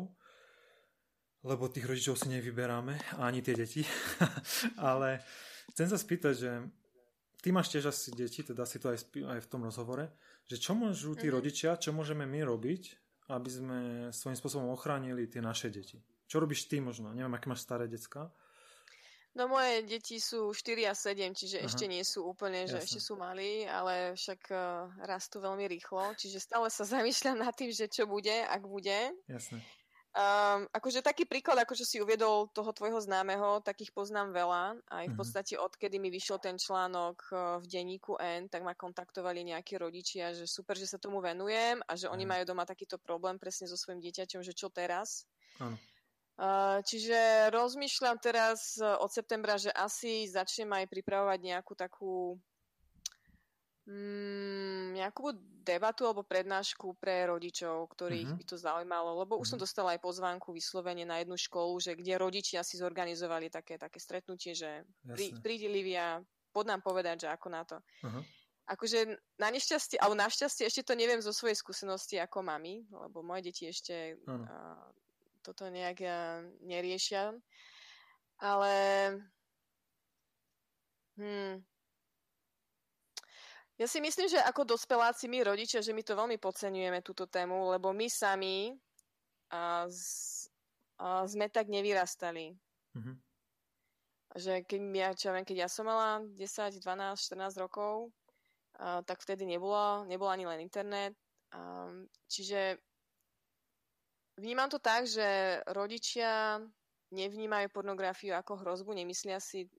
[1.46, 3.84] lebo tých rodičov si nevyberáme, ani tie deti.
[4.80, 5.22] Ale
[5.76, 6.50] chcem sa spýtať, že
[7.44, 10.10] ty máš tiež asi deti, teda si to aj, aj v tom rozhovore,
[10.48, 11.36] že čo môžu tí mm-hmm.
[11.36, 12.82] rodičia, čo môžeme my robiť,
[13.30, 13.78] aby sme
[14.10, 16.00] svojím spôsobom ochránili tie naše deti.
[16.24, 17.12] Čo robíš ty možno?
[17.12, 18.32] Neviem, aké máš staré decka,
[19.34, 21.66] No moje deti sú 4 a 7, čiže Aha.
[21.66, 22.86] ešte nie sú úplne, že Jasne.
[22.86, 27.74] ešte sú malí, ale však uh, rastú veľmi rýchlo, čiže stále sa zamýšľam nad tým,
[27.74, 29.10] že čo bude, ak bude.
[29.26, 29.58] Jasne.
[30.14, 34.78] Um, akože taký príklad, akože si uviedol toho tvojho známeho, takých poznám veľa.
[34.86, 35.18] Aj v mhm.
[35.18, 40.30] podstate odkedy mi vyšiel ten článok uh, v denníku N, tak ma kontaktovali nejakí rodičia,
[40.30, 43.74] že super, že sa tomu venujem a že oni majú doma takýto problém presne so
[43.74, 45.26] svojím dieťaťom, že čo teraz.
[45.58, 45.74] Ano.
[46.84, 52.34] Čiže rozmýšľam teraz e, od septembra, že asi začnem aj pripravovať nejakú takú
[53.86, 55.30] mm, nejakú
[55.62, 58.38] debatu alebo prednášku pre rodičov, ktorých uh-huh.
[58.42, 59.46] by to zaujímalo, lebo uh-huh.
[59.46, 59.64] už som mhm.
[59.64, 64.58] dostala aj pozvánku vyslovene na jednu školu, že kde rodičia si zorganizovali také, také stretnutie,
[64.58, 66.18] že prí, prídi Livia,
[66.50, 67.78] pod nám povedať, že ako na to.
[68.02, 68.22] Uh-huh.
[68.64, 73.52] Akože na nešťastie, alebo našťastie ešte to neviem zo svojej skúsenosti ako mami, lebo moje
[73.52, 74.42] deti ešte uh-huh.
[74.50, 74.88] uh,
[75.44, 76.00] toto nejak
[76.64, 77.36] neriešia.
[78.40, 78.74] Ale
[81.20, 81.60] hmm,
[83.74, 87.74] ja si myslím, že ako dospeláci my rodičia, že my to veľmi podceňujeme túto tému,
[87.74, 88.70] lebo my sami
[89.50, 90.46] a z,
[91.02, 92.54] a sme tak nevyrastali.
[92.94, 93.16] Mm-hmm.
[94.34, 98.14] Že keď ja, čo viem, keď ja som mala 10, 12, 14 rokov,
[98.78, 101.18] a, tak vtedy nebolo, nebol ani len internet.
[101.50, 101.90] A,
[102.30, 102.78] čiže
[104.34, 106.58] Vnímam to tak, že rodičia
[107.14, 109.70] nevnímajú pornografiu ako hrozbu, nemyslia si,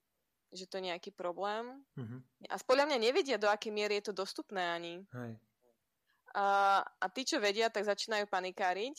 [0.48, 1.84] že to je nejaký problém.
[1.92, 2.20] Uh-huh.
[2.48, 5.04] A podľa mňa nevedia, do akej miery je to dostupné ani.
[5.12, 5.36] Hej.
[6.32, 8.96] A, a tí, čo vedia, tak začínajú panikáriť.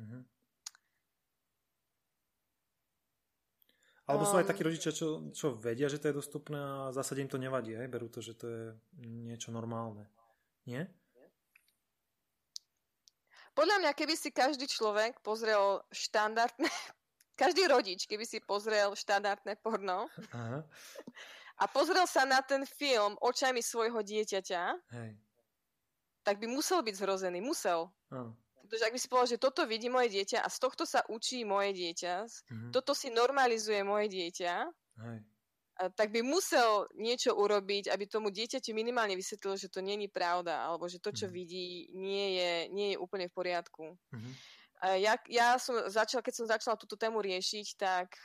[0.00, 0.24] Uh-huh.
[4.06, 6.96] Alebo sú aj um, takí rodičia, čo, čo vedia, že to je dostupné a v
[6.96, 7.90] zásade im to nevadí, hej?
[7.90, 8.62] berú to, že to je
[9.02, 10.06] niečo normálne.
[10.62, 10.86] Nie?
[13.56, 16.68] Podľa mňa, keby si každý človek pozrel štandardné,
[17.42, 20.60] každý rodič, keby si pozrel štandardné porno Aha.
[21.56, 25.10] a pozrel sa na ten film očami svojho dieťaťa, Hej.
[26.20, 27.40] tak by musel byť zhrozený.
[27.40, 27.88] Musel.
[28.12, 28.28] Aha.
[28.66, 31.46] Pretože ak by si povedal, že toto vidí moje dieťa a z tohto sa učí
[31.46, 32.70] moje dieťa, uh-huh.
[32.74, 34.54] toto si normalizuje moje dieťa,
[35.06, 35.18] Hej
[35.76, 40.88] tak by musel niečo urobiť, aby tomu dieťaťu minimálne vysvetlil, že to není pravda, alebo
[40.88, 41.36] že to, čo mm-hmm.
[41.36, 43.84] vidí, nie je, nie je úplne v poriadku.
[43.92, 44.34] Mm-hmm.
[45.00, 48.16] Ja, ja som začala, keď som začala túto tému riešiť, tak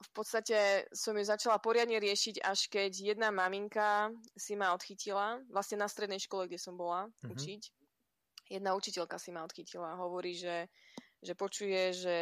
[0.00, 5.82] v podstate som ju začala poriadne riešiť, až keď jedna maminka si ma odchytila, vlastne
[5.82, 7.30] na strednej škole, kde som bola mm-hmm.
[7.30, 7.62] učiť.
[8.50, 10.66] Jedna učiteľka si ma odchytila a hovorí, že
[11.20, 12.16] že počuje, že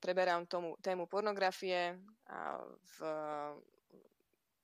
[0.00, 2.00] preberám tomu, tému pornografie
[2.32, 2.96] a v,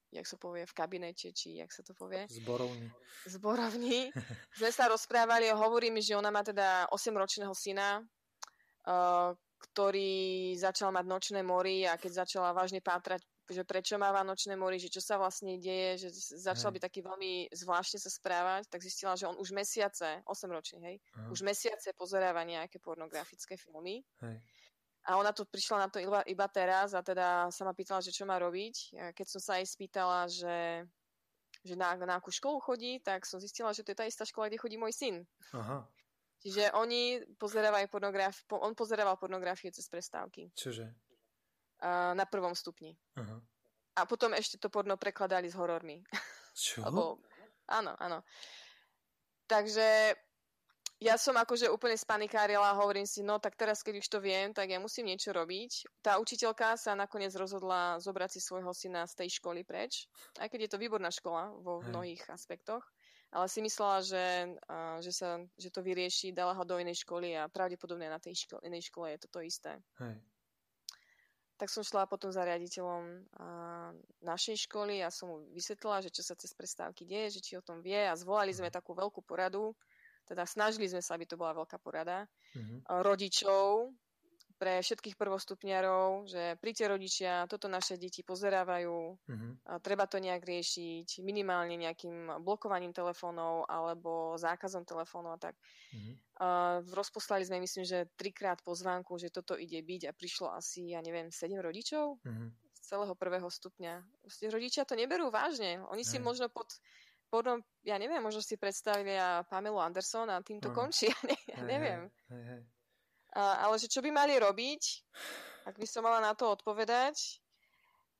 [0.09, 2.25] jak sa povie, v kabinete, či jak sa to povie?
[2.33, 2.89] Zborovni.
[3.29, 4.09] Zborovni.
[4.59, 9.37] Sme sa rozprávali a hovorí mi, že ona má teda 8-ročného syna, uh,
[9.69, 14.81] ktorý začal mať nočné mory a keď začala vážne pátrať že prečo máva nočné mory,
[14.81, 16.09] že čo sa vlastne deje, že
[16.41, 20.81] začal byť taký veľmi zvláštne sa správať, tak zistila, že on už mesiace, 8 ročný,
[20.81, 21.29] hej, Aha.
[21.29, 24.01] už mesiace pozeráva nejaké pornografické filmy.
[24.25, 24.41] Hej.
[25.05, 28.09] A ona tu prišla na to iba, iba teraz a teda sa ma pýtala, že
[28.09, 28.97] čo má robiť.
[29.13, 30.89] Keď som sa aj spýtala, že,
[31.61, 34.49] že na, na akú školu chodí, tak som zistila, že to je tá istá škola,
[34.49, 35.21] kde chodí môj syn.
[35.53, 35.85] Aha.
[36.45, 40.53] Čiže oni pozerávajú pornografiu, on pozerával pornografiu cez prestávky.
[40.53, 40.93] Čože?
[42.13, 42.93] Na prvom stupni.
[43.17, 43.34] Aha.
[43.95, 46.03] A potom ešte to porno prekladali s horormi.
[46.55, 46.83] Čo?
[46.87, 47.23] Lebo,
[47.71, 48.23] áno, áno.
[49.47, 50.17] Takže
[51.03, 54.55] ja som akože úplne spanikárila a hovorím si, no tak teraz, keď už to viem,
[54.55, 56.01] tak ja musím niečo robiť.
[56.01, 60.09] Tá učiteľka sa nakoniec rozhodla zobrať si svojho syna z tej školy preč,
[60.41, 62.83] aj keď je to výborná škola vo mnohých aspektoch,
[63.35, 64.27] ale si myslela, že,
[65.03, 68.63] že, sa, že to vyrieši, dala ho do inej školy a pravdepodobne na tej ško-
[68.63, 69.83] inej škole je to to isté.
[70.01, 70.15] Hej.
[71.55, 73.31] Tak som šla potom za riaditeľom
[74.27, 77.63] našej školy a som mu vysvetlila, že čo sa cez prestávky deje, že či o
[77.63, 79.71] tom vie a zvolali sme takú veľkú poradu,
[80.27, 82.27] teda snažili sme sa, aby to bola veľká porada,
[82.59, 82.91] mm-hmm.
[83.07, 83.95] rodičov
[84.65, 88.97] pre všetkých prvostupňarov, že príďte rodičia, toto naše deti pozerávajú,
[89.29, 89.53] mm-hmm.
[89.69, 95.55] a treba to nejak riešiť, minimálne nejakým blokovaním telefónov alebo zákazom telefónov a tak.
[95.93, 96.15] Mm-hmm.
[96.41, 96.47] A
[96.97, 101.29] rozposlali sme, myslím, že trikrát pozvánku, že toto ide byť a prišlo asi, ja neviem,
[101.29, 102.49] sedem rodičov mm-hmm.
[102.73, 104.01] z celého prvého stupňa.
[104.49, 105.85] Rodičia to neberú vážne.
[105.93, 106.73] Oni si možno pod
[107.29, 111.37] potom, ja neviem, možno si predstavili a Pamelu Anderson a tým to končí, ja, ne,
[111.51, 112.01] ja neviem.
[112.31, 112.61] Hej, hej.
[113.35, 114.83] A, ale že čo by mali robiť,
[115.67, 117.43] ak by som mala na to odpovedať,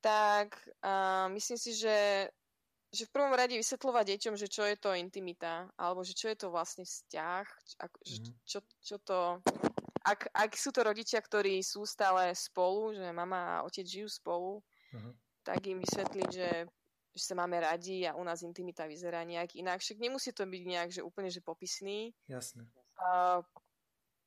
[0.03, 2.29] tak a, myslím si, že,
[2.91, 6.37] že v prvom rade vysvetľovať deťom, že čo je to intimita, alebo že čo je
[6.37, 7.47] to vlastne vzťah,
[7.79, 8.33] ak, mhm.
[8.43, 9.39] čo, čo to...
[10.05, 14.61] Ak, ak sú to rodičia, ktorí sú stále spolu, že mama a otec žijú spolu,
[14.61, 15.17] uh-huh.
[15.41, 16.69] tak im vysvetliť, že
[17.15, 19.79] že sa máme radi a u nás intimita vyzerá nejak inak.
[19.79, 22.11] Však nemusí to byť nejak, že úplne, že popisný.
[22.27, 22.67] Jasne.
[22.99, 23.39] Uh,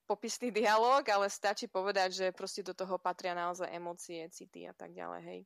[0.08, 4.96] popisný dialog, ale stačí povedať, že proste do toho patria naozaj emócie, city a tak
[4.96, 5.42] ďalej, hej.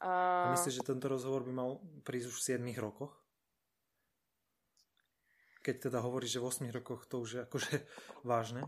[0.00, 1.70] Uh, a myslíš, že tento rozhovor by mal
[2.02, 3.12] prísť už v 7 rokoch?
[5.60, 7.74] Keď teda hovoríš, že v 8 rokoch to už je akože
[8.30, 8.64] vážne?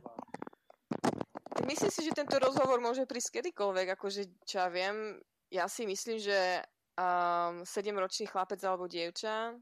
[1.65, 5.21] Myslím si, že tento rozhovor môže prísť kedykoľvek, akože čo ja viem,
[5.53, 6.65] ja si myslím, že
[6.97, 9.53] um, 7-ročný chlapec alebo dievča.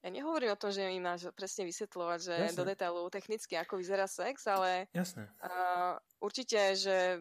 [0.00, 2.56] Ja nehovorím o tom, že im máš presne vysvetľovať, že Jasne.
[2.56, 5.28] do detailu technicky, ako vyzerá sex, ale Jasne.
[5.44, 7.20] Uh, určite, že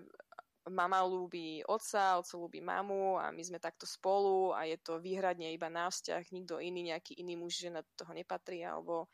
[0.72, 5.52] mama ľúbi otca, otco ľúbi mamu a my sme takto spolu a je to výhradne
[5.52, 9.12] iba náš vzťah, nikto iný, nejaký iný muž, že na toho nepatrí, alebo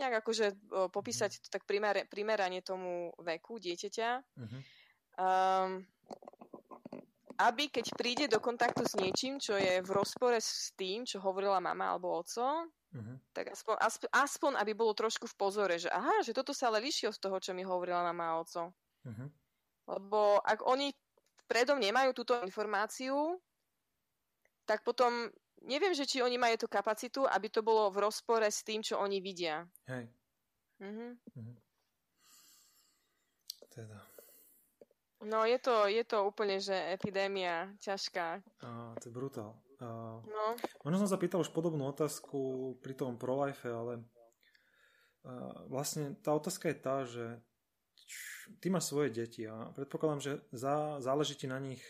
[0.00, 0.56] nejak akože
[0.88, 1.68] popísať to tak
[2.08, 4.10] primerane tomu veku dieťaťa.
[4.40, 4.60] Uh-huh.
[5.20, 5.84] Um,
[7.36, 11.60] aby keď príde do kontaktu s niečím, čo je v rozpore s tým, čo hovorila
[11.60, 13.16] mama alebo oco, uh-huh.
[13.32, 16.84] tak aspoň, aspoň, aspoň, aby bolo trošku v pozore, že aha, že toto sa ale
[16.84, 18.72] líši od toho, čo mi hovorila mama oco.
[19.04, 19.28] Uh-huh.
[19.88, 20.92] Lebo ak oni
[21.50, 23.36] predom nemajú túto informáciu,
[24.64, 25.28] tak potom
[25.66, 28.98] neviem, že či oni majú tú kapacitu, aby to bolo v rozpore s tým, čo
[29.00, 29.66] oni vidia.
[29.90, 30.06] Hej.
[30.80, 31.12] Uh-huh.
[31.36, 31.56] Uh-huh.
[33.72, 33.98] Teda.
[35.22, 38.42] No je to, je to úplne, že epidémia ťažká.
[38.58, 39.54] Uh, to je brutál.
[39.82, 40.22] No.
[40.86, 44.06] Možno som sa pýtal už podobnú otázku pri tom prolife, ale
[45.70, 47.24] vlastne tá otázka je tá, že
[48.58, 51.82] ty máš svoje deti a predpokladám, že za, záleží ti na nich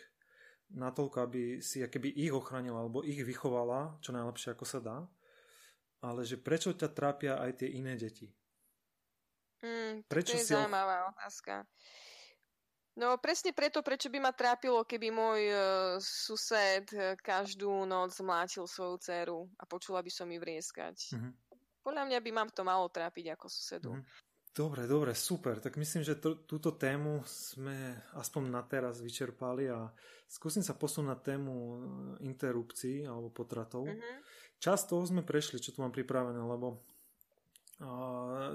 [0.73, 4.99] natoľko, aby si keby ich ochránila alebo ich vychovala čo najlepšie ako sa dá,
[6.01, 8.33] ale že prečo ťa trápia aj tie iné deti?
[9.63, 11.15] Mm, prečo to je si zaujímavá och...
[11.15, 11.65] otázka.
[12.93, 15.59] No presne preto, prečo by ma trápilo, keby môj uh,
[15.97, 21.17] sused e, každú noc mlátil svoju dceru a počula by som ju vrieskať.
[21.17, 21.33] Uh-huh.
[21.81, 23.97] Podľa mňa by ma to malo trápiť ako susedu.
[23.97, 24.05] Uh-huh.
[24.53, 25.57] Dobre, dobre, super.
[25.57, 29.89] Tak myslím, že to, túto tému sme aspoň na teraz vyčerpali a
[30.29, 31.77] skúsim sa posunúť na tému e,
[32.29, 33.89] interrupcií alebo potratov.
[33.89, 34.17] Uh-huh.
[34.61, 36.85] Čas toho sme prešli, čo tu mám pripravené, lebo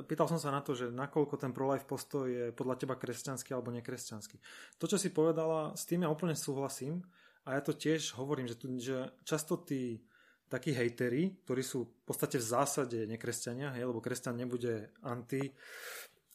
[0.08, 3.76] Pýtal som sa na to, že nakoľko ten pro-life postoj je podľa teba kresťanský alebo
[3.76, 4.40] nekresťanský.
[4.80, 7.04] To, čo si povedala, s tým ja úplne súhlasím
[7.44, 10.00] a ja to tiež hovorím, že, tu, že často tí
[10.48, 15.52] takí hejteri, ktorí sú v podstate v zásade nekresťania, hej, lebo kresťan nebude anti,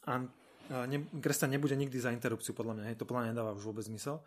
[0.04, 0.28] an,
[0.68, 3.88] ne, kresťan nebude nikdy za interrupciu, podľa mňa, hej, to podľa mňa nedáva už vôbec
[3.88, 4.20] zmysel.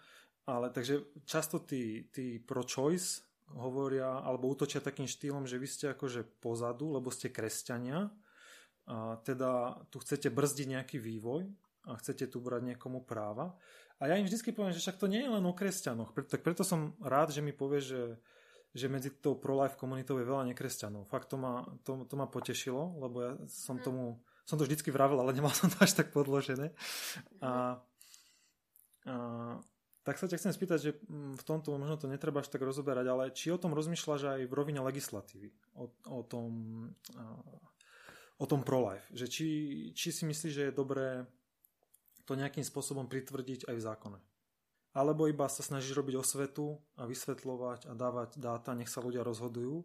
[0.50, 3.22] Ale takže často tí, tí pro-choice
[3.54, 8.10] hovoria alebo útočia takým štýlom, že vy ste akože pozadu, lebo ste kresťania
[8.86, 11.50] a teda tu chcete brzdiť nejaký vývoj
[11.90, 13.58] a chcete tu brať niekomu práva.
[13.98, 16.12] A ja im vždy poviem, že však to nie je len o kresťanoch.
[16.14, 18.20] Tak preto som rád, že mi povie, že,
[18.76, 21.08] že medzi tou pro-life komunitou je veľa nekresťanov.
[21.08, 23.84] Fakt to ma, to, to ma potešilo, lebo ja som mm.
[23.88, 26.76] tomu, som to vždycky vravel, ale nemal som to až tak podložené.
[27.40, 27.80] A,
[29.08, 29.16] a
[30.06, 33.06] tak sa ťa chcem spýtať, že mm, v tomto možno to netreba až tak rozoberať,
[33.10, 36.52] ale či o tom rozmýšľaš aj v rovine legislatívy, o, o tom,
[38.36, 39.48] o tom pro-life, že či,
[39.96, 41.24] či si myslíš, že je dobré
[42.26, 44.20] to nejakým spôsobom pritvrdiť aj v zákone.
[44.96, 49.84] Alebo iba sa snažíš robiť osvetu a vysvetľovať a dávať dáta, nech sa ľudia rozhodujú.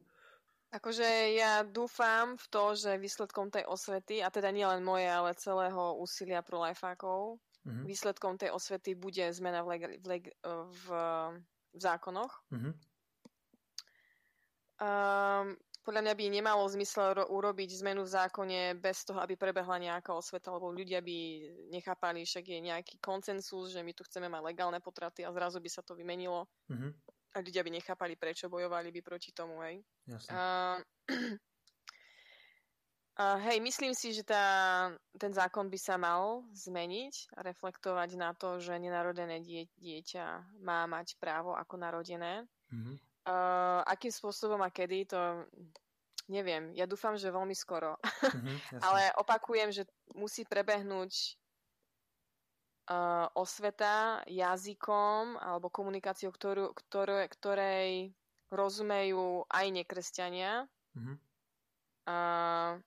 [0.70, 5.34] Akože ja dúfam v to, že výsledkom tej osvety, a teda nie len moje, ale
[5.34, 7.84] celého úsilia pro lifeákov, mm-hmm.
[7.90, 10.84] výsledkom tej osvety bude zmena v, leg- v, leg- v,
[11.74, 12.46] v zákonoch.
[12.54, 12.74] Mm-hmm.
[14.80, 19.80] Um, podľa mňa by nemalo zmysel ro- urobiť zmenu v zákone bez toho, aby prebehla
[19.80, 21.18] nejaká osveta, lebo ľudia by
[21.72, 25.70] nechápali, však je nejaký koncensus, že my tu chceme mať legálne potraty a zrazu by
[25.72, 26.44] sa to vymenilo.
[26.68, 26.90] Mm-hmm.
[27.30, 29.80] A ľudia by nechápali, prečo bojovali by proti tomu, hej.
[30.04, 30.30] Jasne.
[30.34, 30.40] A,
[33.22, 34.44] a hej, myslím si, že tá,
[35.16, 40.84] ten zákon by sa mal zmeniť a reflektovať na to, že nenarodené die, dieťa má
[40.84, 42.44] mať právo ako narodené.
[42.68, 43.09] Mm-hmm.
[43.20, 45.20] Uh, akým spôsobom a kedy, to
[46.30, 46.72] neviem.
[46.72, 47.98] Ja dúfam, že veľmi skoro.
[48.30, 49.82] Mm-hmm, Ale opakujem, že
[50.14, 51.34] musí prebehnúť
[52.88, 58.14] uh, osveta jazykom alebo komunikáciou, ktorú, ktoré, ktorej
[58.54, 60.70] rozumejú aj nekresťania.
[60.94, 61.16] Mm-hmm.
[62.06, 62.78] Uh,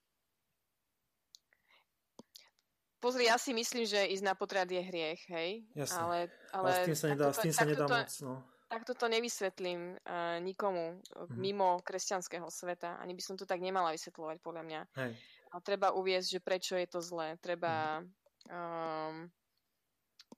[3.04, 5.67] Pozri, ja si myslím, že ísť na potrat je hriech, hej?
[5.76, 6.00] Jasne.
[6.00, 6.17] Ale,
[6.56, 9.93] ale, ale s tým sa nedá, s tým sa nedá moc, no takto to nevysvetlím
[9.93, 11.38] uh, nikomu mm-hmm.
[11.38, 12.97] mimo kresťanského sveta.
[12.97, 14.81] Ani by som to tak nemala vysvetľovať, podľa mňa.
[14.97, 15.13] Hej.
[15.53, 17.38] A treba uviezť, že prečo je to zlé.
[17.38, 18.01] Treba
[18.49, 19.29] um,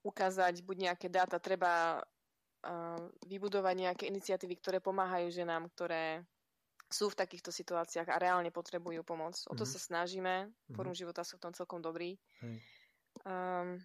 [0.03, 6.27] ukázať buď nejaké dáta, treba uh, vybudovať nejaké iniciatívy, ktoré pomáhajú ženám, ktoré
[6.91, 9.39] sú v takýchto situáciách a reálne potrebujú pomoc.
[9.47, 9.71] O to mm-hmm.
[9.71, 10.33] sa snažíme.
[10.75, 10.99] Forum mm-hmm.
[10.99, 12.19] života sú v tom celkom dobrý.
[13.23, 13.79] Um,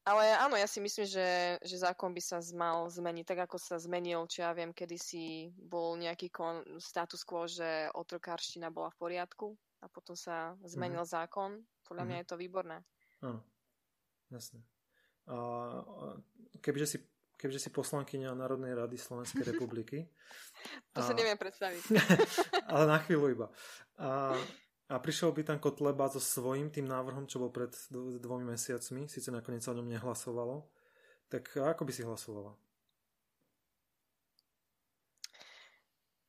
[0.00, 3.76] ale áno, ja si myslím, že, že zákon by sa mal zmeniť, tak ako sa
[3.76, 9.52] zmenil, či ja viem, kedysi bol nejaký kon, status quo, že otrokárština bola v poriadku
[9.84, 11.16] a potom sa zmenil mm-hmm.
[11.20, 11.50] zákon.
[11.84, 12.06] Podľa mm-hmm.
[12.06, 12.22] mňa mhm.
[12.24, 12.76] je to výborné.
[13.20, 13.40] Áno,
[14.32, 14.64] jasne.
[15.28, 15.36] A,
[16.64, 16.98] kebyže si
[17.40, 20.04] kebyže si poslankyňa Národnej rady Slovenskej republiky.
[20.96, 21.08] to a...
[21.08, 21.82] sa neviem predstaviť.
[22.72, 23.46] ale na chvíľu iba.
[23.96, 24.36] A
[24.90, 29.30] a prišiel by tam Kotleba so svojím tým návrhom, čo bol pred dvomi mesiacmi, síce
[29.30, 30.66] nakoniec sa o ňom nehlasovalo,
[31.30, 32.52] tak ako by si hlasovala?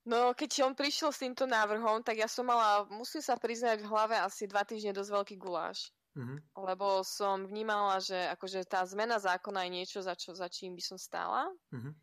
[0.06, 3.90] No, keď on prišiel s týmto návrhom, tak ja som mala, musím sa priznať, v
[3.90, 5.94] hlave asi dva týždne dosť veľký guláš.
[6.18, 6.38] Mm-hmm.
[6.58, 10.84] Lebo som vnímala, že akože tá zmena zákona je niečo, za, čo, za čím by
[10.86, 11.50] som stála.
[11.70, 11.94] Mm-hmm.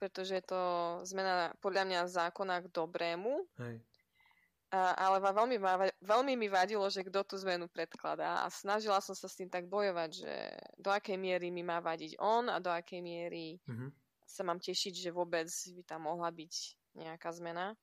[0.00, 0.62] Pretože je to
[1.04, 3.44] zmena podľa mňa zákona k dobrému.
[3.60, 3.84] Hej
[4.74, 5.56] ale veľmi,
[6.02, 9.70] veľmi mi vadilo, že kto tú zmenu predkladá a snažila som sa s tým tak
[9.70, 10.32] bojovať, že
[10.80, 13.90] do akej miery mi má vadiť on a do akej miery mm-hmm.
[14.24, 16.54] sa mám tešiť, že vôbec by tam mohla byť
[16.98, 17.76] nejaká zmena.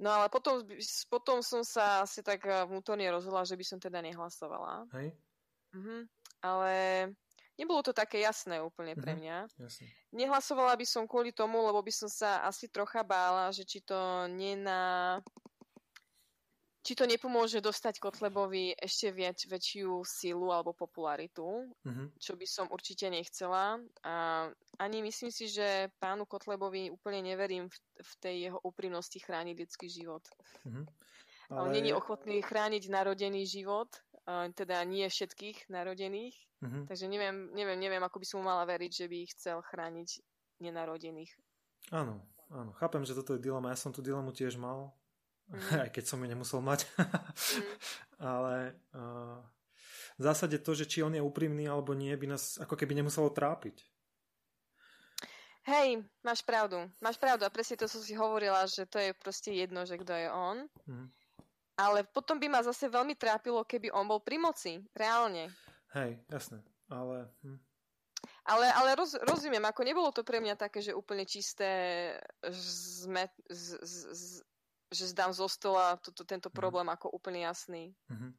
[0.00, 0.64] No ale potom,
[1.12, 4.88] potom som sa asi tak eh, vnútorne rozhodla, že by som teda nehlasovala.
[4.96, 5.12] Hej.
[5.76, 6.08] Mhm.
[6.40, 6.72] Ale
[7.60, 9.18] nebolo to také jasné úplne pre mhm.
[9.20, 9.38] mňa.
[9.60, 9.86] Jasne.
[10.16, 14.24] Nehlasovala by som kvôli tomu, lebo by som sa asi trocha bála, že či to
[14.32, 15.20] nena
[16.80, 22.16] či to nepomôže dostať Kotlebovi ešte viac, väčšiu silu alebo popularitu, mm-hmm.
[22.16, 23.76] čo by som určite nechcela.
[24.04, 24.48] A
[24.80, 29.88] ani myslím si, že pánu Kotlebovi úplne neverím v, v tej jeho úprimnosti chrániť ľudský
[29.92, 30.24] život.
[30.64, 30.84] Mm-hmm.
[31.50, 31.60] Ale...
[31.66, 33.90] On není ochotný chrániť narodený život,
[34.54, 36.36] teda nie všetkých narodených.
[36.62, 36.84] Mm-hmm.
[36.86, 40.22] Takže neviem, neviem, neviem, ako by som mu mala veriť, že by chcel chrániť
[40.60, 41.32] nenarodených.
[41.90, 42.70] Áno, áno.
[42.76, 43.72] Chápem, že toto je dilema.
[43.72, 44.92] Ja som tú dilemu tiež mal
[45.50, 45.86] mm.
[45.86, 46.86] aj keď som ju nemusel mať.
[46.86, 47.66] mm.
[48.34, 49.38] Ale uh,
[50.20, 53.32] v zásade to, že či on je úprimný alebo nie, by nás ako keby nemuselo
[53.32, 53.82] trápiť.
[55.68, 56.88] Hej, máš pravdu.
[57.04, 60.12] Máš pravdu a presne to som si hovorila, že to je proste jedno, že kto
[60.16, 60.58] je on.
[60.88, 61.08] Mm.
[61.80, 64.84] Ale potom by ma zase veľmi trápilo, keby on bol pri moci.
[64.92, 65.48] Reálne.
[65.96, 66.60] Hej, jasné.
[66.92, 67.28] Ale...
[67.44, 67.60] Hm.
[68.44, 72.12] Ale, ale roz, rozumiem, ako nebolo to pre mňa také, že úplne čisté
[72.52, 74.24] zme, z, z, z,
[74.90, 76.56] že zdám zo stola toto, tento mhm.
[76.56, 76.94] problém mm.
[76.98, 77.94] ako úplne jasný.
[78.10, 78.30] Mm-hmm.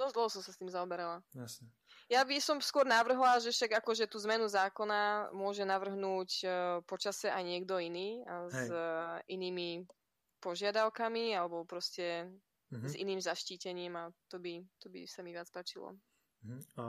[0.00, 1.20] Dosť dlho som sa s tým zaoberala.
[1.36, 1.68] Jasne.
[2.08, 6.50] Ja by som skôr navrhla, že však akože tú zmenu zákona môže navrhnúť uh,
[6.88, 9.84] počase aj niekto iný a s uh, inými
[10.40, 12.26] požiadavkami alebo proste
[12.72, 12.88] mm-hmm.
[12.88, 15.94] s iným zaštítením a to by, to by sa mi viac páčilo.
[16.42, 16.60] Mm-hmm.
[16.80, 16.84] A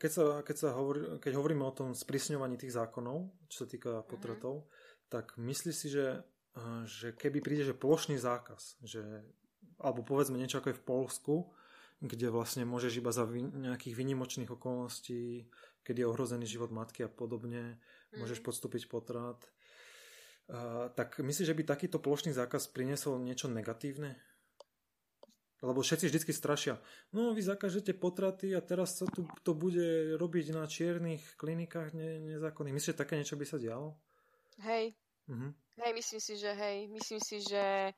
[0.00, 3.92] Keď, sa, keď, sa hovorí, keď hovoríme o tom sprísňovaní tých zákonov, čo sa týka
[4.06, 5.10] potratov, mm-hmm.
[5.10, 6.22] tak myslí si, že,
[6.88, 9.04] že keby príde že plošný zákaz, že,
[9.76, 11.34] alebo povedzme niečo ako je v Polsku,
[12.00, 15.48] kde vlastne môžeš iba za nejakých vynimočných okolností,
[15.84, 17.76] keď je ohrozený život matky a podobne,
[18.12, 18.20] mm.
[18.20, 19.40] môžeš podstúpiť potrat.
[20.46, 24.16] Uh, tak myslíš, že by takýto plošný zákaz priniesol niečo negatívne?
[25.64, 26.76] Lebo všetci vždy strašia.
[27.16, 32.36] No, vy zakažete potraty a teraz sa tu to bude robiť na čiernych klinikách ne,
[32.36, 32.76] nezákonných.
[32.76, 33.96] Myslíš, že také niečo by sa dialo?
[34.60, 34.92] Hej.
[35.26, 35.56] Uh-huh.
[35.76, 36.88] Hej, myslím si, že hej.
[36.88, 37.92] Myslím si, že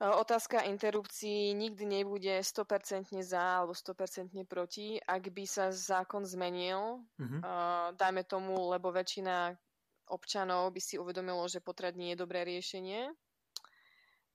[0.00, 7.04] otázka interrupcií nikdy nebude 100% za alebo 100% proti, ak by sa zákon zmenil.
[7.20, 9.52] Uh, dajme tomu, lebo väčšina
[10.08, 13.12] občanov by si uvedomilo, že potrat nie je dobré riešenie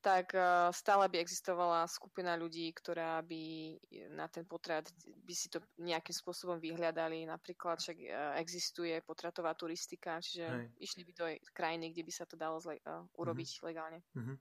[0.06, 3.74] tak eh, stále by existovala skupina ľudí, ktorá by
[4.14, 4.86] na ten potrat
[5.26, 7.26] by si to nejakým spôsobom vyhľadali.
[7.26, 10.66] Napríklad však eh, existuje potratová turistika, čiže Hej.
[10.78, 11.26] išli by do
[11.58, 13.66] krajiny, kde by sa to dalo zle, uh, urobiť uh-huh.
[13.66, 14.00] legálne.
[14.14, 14.38] Uh-huh.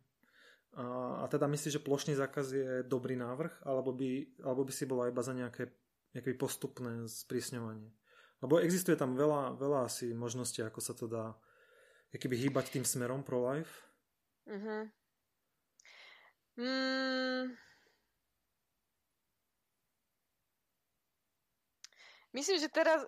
[0.75, 0.85] A,
[1.23, 5.09] a teda myslíš, že plošný zákaz je dobrý návrh, alebo by, alebo by si bola
[5.09, 5.71] iba za nejaké,
[6.13, 7.95] nejaké postupné sprísňovanie?
[8.43, 11.33] Lebo existuje tam veľa, veľa asi možností, ako sa to dá
[12.13, 13.87] keby hýbať tým smerom pro life.
[14.45, 14.91] Uh-huh.
[16.55, 17.57] Mm.
[22.35, 23.07] Myslím, že teraz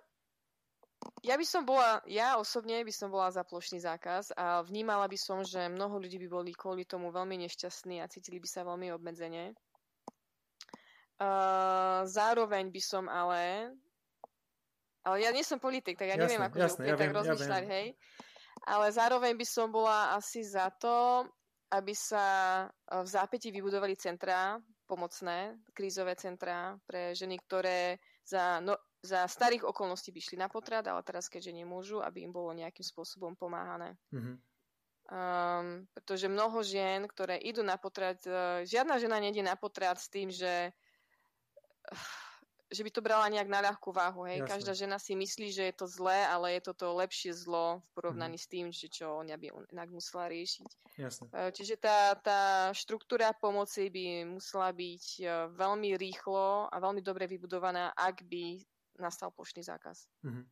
[1.23, 5.17] ja by som bola, ja osobne by som bola za plošný zákaz a vnímala by
[5.19, 8.91] som, že mnoho ľudí by boli kvôli tomu veľmi nešťastní a cítili by sa veľmi
[8.95, 9.51] obmedzene.
[11.17, 13.73] Uh, zároveň by som ale
[15.07, 17.63] ale ja nie som politik, tak ja jasne, neviem, ako jasne, ja tak viem, rozmýšľať,
[17.63, 17.87] ja hej.
[18.67, 21.23] Ale zároveň by som bola asi za to,
[21.71, 22.25] aby sa
[22.63, 22.65] e,
[23.03, 24.55] v zápäti vybudovali centrá
[24.87, 30.87] pomocné, krízové centrá pre ženy, ktoré za, no, za starých okolností by šli na potrat,
[30.87, 33.99] ale teraz keďže nemôžu, aby im bolo nejakým spôsobom pomáhané.
[34.15, 34.35] Mm-hmm.
[35.07, 40.11] Um, pretože mnoho žien, ktoré idú na potrat, uh, žiadna žena nejde na potrat s
[40.11, 42.26] tým, že uh,
[42.67, 44.27] že by to brala nejak na ľahkú váhu.
[44.27, 44.43] Hej?
[44.43, 47.87] Každá žena si myslí, že je to zlé, ale je to to lepšie zlo v
[47.95, 48.43] porovnaní mm.
[48.43, 50.69] s tým, že čo ona by inak musela riešiť.
[50.99, 51.25] Jasne.
[51.31, 52.41] Čiže tá, tá
[52.75, 58.59] štruktúra pomoci by musela byť e, veľmi rýchlo a veľmi dobre vybudovaná, ak by
[58.99, 60.09] nastal plošný zákaz.
[60.27, 60.45] Mm-hmm.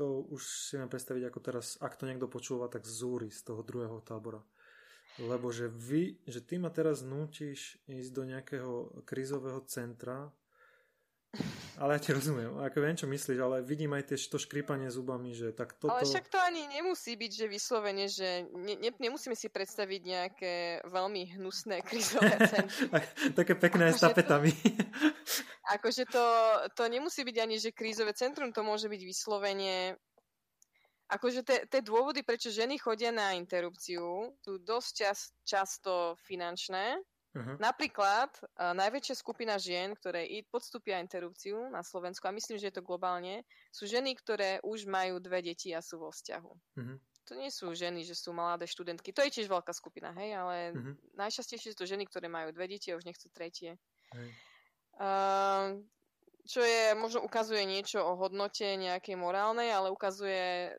[0.00, 3.60] To už si viem predstaviť, ako teraz, ak to niekto počúva, tak zúri z toho
[3.60, 4.40] druhého tábora.
[5.20, 10.32] Lebo že vy, že ty ma teraz nútiš ísť do nejakého krízového centra,
[11.78, 15.30] ale ja ti rozumiem, ako viem, čo myslíš, ale vidím aj tie, to škripanie zubami,
[15.32, 15.94] že tak toto...
[15.94, 20.54] Ale však to ani nemusí byť, že vyslovene, že ne, ne, nemusíme si predstaviť nejaké
[20.90, 22.90] veľmi hnusné krízové centrum.
[23.32, 24.52] Také pekné s tapetami.
[25.78, 26.24] akože to,
[26.74, 29.94] to nemusí byť ani, že krízové centrum, to môže byť vyslovene
[31.10, 37.02] akože tie dôvody, prečo ženy chodia na interrupciu, sú dosť čas, často finančné.
[37.30, 37.54] Uh-huh.
[37.62, 42.86] Napríklad uh, najväčšia skupina žien, ktoré podstúpia interrupciu na Slovensku, a myslím, že je to
[42.86, 46.50] globálne, sú ženy, ktoré už majú dve deti a sú vo vzťahu.
[46.50, 46.98] Uh-huh.
[47.30, 49.14] To nie sú ženy, že sú mladé študentky.
[49.14, 50.94] To je tiež veľká skupina, hej, ale uh-huh.
[51.14, 53.78] najčastejšie sú to ženy, ktoré majú dve deti a už nechcú tretie.
[54.10, 54.30] Uh-huh.
[54.98, 55.66] Uh,
[56.50, 60.74] čo je, možno ukazuje niečo o hodnote nejakej morálnej, ale ukazuje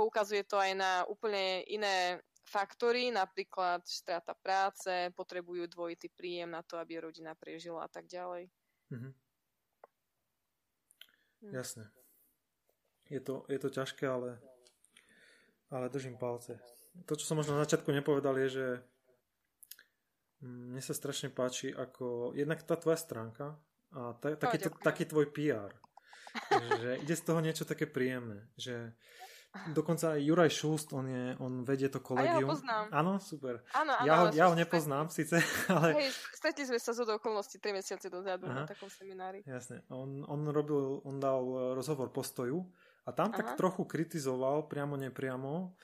[0.00, 6.80] poukazuje to aj na úplne iné faktory, napríklad strata práce, potrebujú dvojitý príjem na to,
[6.80, 8.48] aby rodina prežila a tak ďalej.
[8.88, 9.12] Mhm.
[11.40, 11.52] Hm.
[11.52, 11.84] Jasne.
[13.12, 14.40] Je to, je to ťažké, ale,
[15.68, 16.56] ale držím palce.
[17.06, 18.66] To, čo som možno na začiatku nepovedal, je, že
[20.40, 23.60] mne sa strašne páči, ako jednak tá tvoja stránka
[23.92, 25.70] a ta, taký, no, taký tvoj PR.
[26.80, 28.46] že ide z toho niečo také príjemné.
[28.54, 28.94] Že
[29.50, 32.38] Dokonca aj Juraj Šust, on, je, on vedie to kolegium.
[32.38, 32.84] A ja ho poznám.
[32.94, 33.58] Áno, super.
[33.74, 35.42] Áno, áno, ja, ho, ja ho nepoznám síce,
[35.74, 35.98] ale...
[35.98, 38.62] Hej, stretli sme sa zo do okolností 3 mesiace dozadu Aha.
[38.62, 39.42] na takom seminári.
[39.42, 39.82] Jasne.
[39.90, 42.62] On, on robil, on dal rozhovor postoju
[43.02, 43.42] a tam Aha.
[43.42, 45.74] tak trochu kritizoval, priamo nepriamo,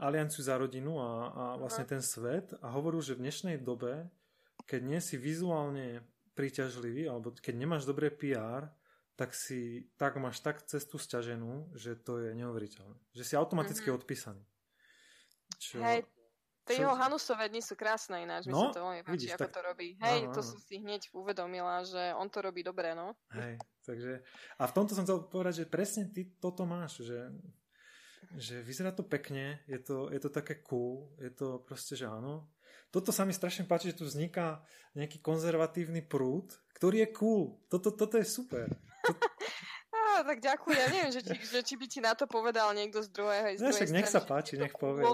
[0.00, 1.92] Alianciu za rodinu a, a vlastne Aha.
[1.92, 4.08] ten svet a hovoril, že v dnešnej dobe,
[4.64, 6.00] keď nie si vizuálne
[6.32, 8.72] príťažlivý, alebo keď nemáš dobré PR,
[9.16, 12.96] tak si tak máš tak cestu sťaženú, že to je neuveriteľné.
[13.12, 14.00] Že si automaticky mm-hmm.
[14.00, 14.42] odpísaný.
[15.60, 16.08] Čo, Hej,
[16.64, 19.42] tie jeho Hanusové dni sú krásne ináč, mi no, sa to veľmi páči, vidíš, ako
[19.42, 19.52] tak...
[19.52, 19.88] to robí.
[19.98, 20.48] Hej, áno, to áno.
[20.48, 23.18] som si hneď uvedomila, že on to robí dobre, no.
[23.34, 24.22] Hej, takže
[24.56, 27.28] a v tomto som chcel povedať, že presne ty toto máš, že,
[28.38, 32.46] že vyzerá to pekne, je to, je to také cool, je to proste, že áno.
[32.90, 34.66] Toto sa mi strašne páči, že tu vzniká
[34.98, 37.62] nejaký konzervatívny prúd, ktorý je cool.
[37.70, 38.66] Toto, toto je super.
[40.30, 40.78] Tak ďakujem.
[40.78, 43.56] Ja neviem, že či, že či by ti na to povedal niekto z druhého.
[43.56, 45.02] Z no, však nech sa páči, nech povie.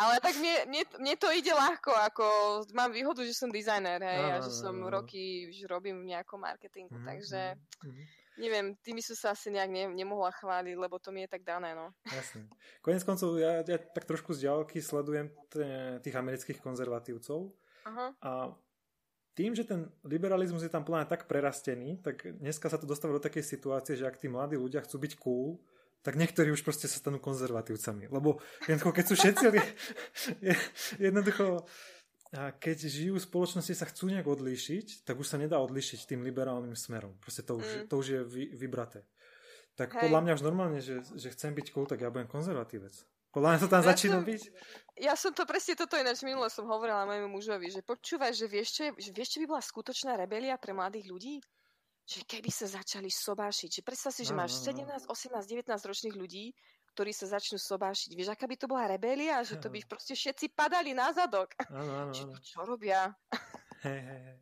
[0.00, 2.24] Ale tak mne, mne, mne to ide ľahko, ako
[2.72, 6.96] mám výhodu, že som dizajner, hej, a že som roky už robím v nejakom marketingu,
[6.96, 7.40] mm, takže
[7.84, 8.04] mm,
[8.40, 11.76] neviem, tými som sa asi nejak ne, nemohla chváliť, lebo to mi je tak dané,
[11.76, 11.92] no.
[12.08, 12.48] Jasne.
[12.80, 17.52] Konec koncov, ja, ja tak trošku z ďalky sledujem t- tých amerických konzervatívcov
[17.84, 18.16] Aha.
[18.24, 18.30] a
[19.34, 23.22] tým, že ten liberalizmus je tam plne tak prerastený, tak dneska sa to dostáva do
[23.22, 25.62] takej situácie, že ak tí mladí ľudia chcú byť cool,
[26.00, 28.08] tak niektorí už proste sa stanú konzervatívcami.
[28.08, 29.44] Lebo jednoducho, keď sú všetci,
[31.06, 31.68] jednoducho,
[32.32, 36.78] keď žijú v spoločnosti sa chcú nejak odlíšiť, tak už sa nedá odlíšiť tým liberálnym
[36.78, 37.18] smerom.
[37.20, 37.86] Proste to už, mm.
[37.90, 39.04] to už je vy, vybraté.
[39.76, 40.00] Tak Hej.
[40.08, 42.96] podľa mňa už normálne, že, že chcem byť cool, tak ja budem konzervatívec.
[43.30, 44.42] Podľa mňa to tam ja začína som, byť.
[45.00, 48.68] Ja som to presne toto ináč minule som hovorila môjmu mužovi, že počúvaj, že vieš,
[48.74, 51.36] čo, že vieš, čo by bola skutočná rebelia pre mladých ľudí?
[52.10, 56.50] že keby sa začali sobášiť, že predstav si, že máš 17, 18, 19 ročných ľudí,
[56.90, 58.10] ktorí sa začnú sobášiť.
[58.18, 61.54] Vieš, aká by to bola rebelia, že to by proste všetci padali na zadok.
[61.70, 62.12] Ano, ano, ano.
[62.12, 63.14] Čo, čo robia?
[63.86, 64.38] Hej, hej, hej.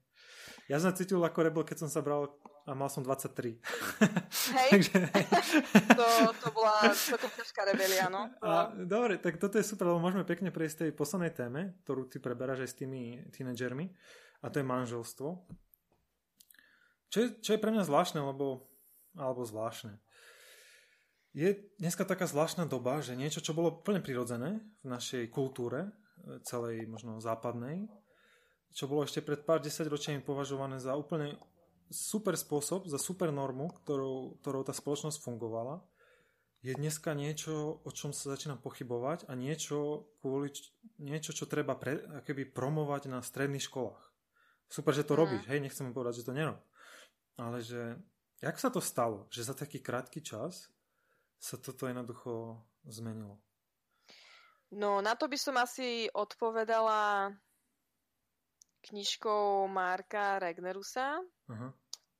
[0.72, 2.32] Ja som cítil ako rebel, keď som sa bral
[2.68, 3.56] a mal som 23.
[4.60, 4.96] Hej, Takže...
[5.98, 6.06] to,
[6.36, 8.28] to bola celkom ťažká rebelia, no.
[8.44, 12.20] A, dobre, tak toto je super, lebo môžeme pekne prejsť tej poslednej téme, ktorú ty
[12.20, 13.02] preberáš aj s tými
[13.32, 13.88] tínedžermi,
[14.44, 15.28] a to je manželstvo.
[17.08, 18.68] Čo je, čo je pre mňa zvláštne, lebo,
[19.16, 19.96] alebo zvláštne.
[21.32, 25.88] Je dneska taká zvláštna doba, že niečo, čo bolo úplne prirodzené v našej kultúre,
[26.44, 27.88] celej možno západnej,
[28.74, 31.38] čo bolo ešte pred pár desaťročiami považované za úplne
[31.90, 35.82] super spôsob, za super normu, ktorou, ktorou tá spoločnosť fungovala,
[36.62, 40.50] je dneska niečo, o čom sa začína pochybovať a niečo, kvôli,
[40.98, 44.02] niečo čo treba pre, keby promovať na stredných školách.
[44.66, 45.20] Super, že to mm.
[45.22, 46.58] robíš, hej, nechcem povedať, že to nerob
[47.38, 47.96] ale že
[48.42, 50.68] jak sa to stalo, že za taký krátky čas
[51.38, 52.58] sa toto jednoducho
[52.90, 53.38] zmenilo?
[54.74, 57.32] No, na to by som asi odpovedala
[58.84, 61.70] knižkou Marka Regnerusa, uh-huh.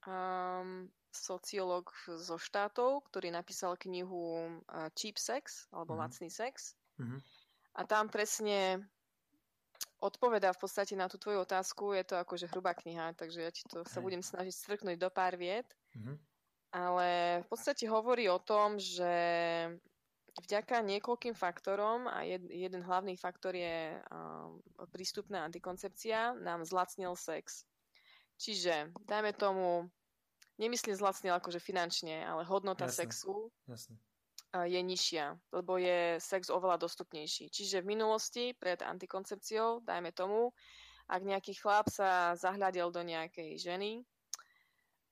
[0.09, 6.09] um, sociológ zo štátov, ktorý napísal knihu uh, Cheap Sex, alebo uh-huh.
[6.09, 6.75] Lacný sex.
[6.99, 7.21] Uh-huh.
[7.79, 8.83] A tam presne
[9.99, 11.95] odpovedá v podstate na tú tvoju otázku.
[11.95, 15.35] Je to akože hrubá kniha, takže ja ti to sa budem snažiť strknúť do pár
[15.35, 15.67] viet.
[15.95, 16.17] Mm-hmm.
[16.75, 17.09] Ale
[17.43, 19.11] v podstate hovorí o tom, že
[20.39, 24.61] vďaka niekoľkým faktorom a jed, jeden hlavný faktor je um,
[24.95, 27.67] prístupná antikoncepcia, nám zlacnil sex.
[28.39, 29.91] Čiže, dajme tomu,
[30.63, 32.99] nemyslím zlacnil akože finančne, ale hodnota Jasne.
[33.05, 33.99] sexu Jasne
[34.55, 37.53] je nižšia, lebo je sex oveľa dostupnejší.
[37.53, 40.57] Čiže v minulosti, pred antikoncepciou, dajme tomu,
[41.09, 44.05] ak nejaký chlap sa zahľadil do nejakej ženy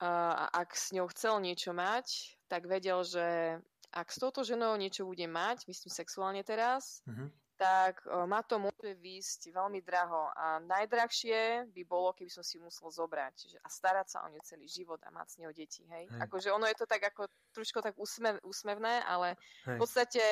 [0.00, 3.56] a ak s ňou chcel niečo mať, tak vedel, že
[3.92, 9.00] ak s touto ženou niečo bude mať, myslím sexuálne teraz, uh-huh tak ma to môže
[9.00, 10.28] výjsť veľmi draho.
[10.36, 14.40] A najdrahšie by bolo, keby som si musel zobrať čiže, a starať sa o ňu
[14.44, 15.82] celý život a mať s ňou deti.
[15.88, 16.04] Hej?
[16.12, 16.20] hej.
[16.20, 17.24] Akože ono je to tak ako
[17.56, 19.74] trošku tak úsmev, úsmevné, ale hej.
[19.74, 20.24] v podstate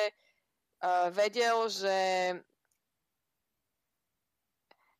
[0.85, 1.99] uh, vedel, že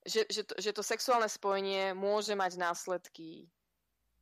[0.06, 3.50] že, že, to, že to sexuálne spojenie môže mať následky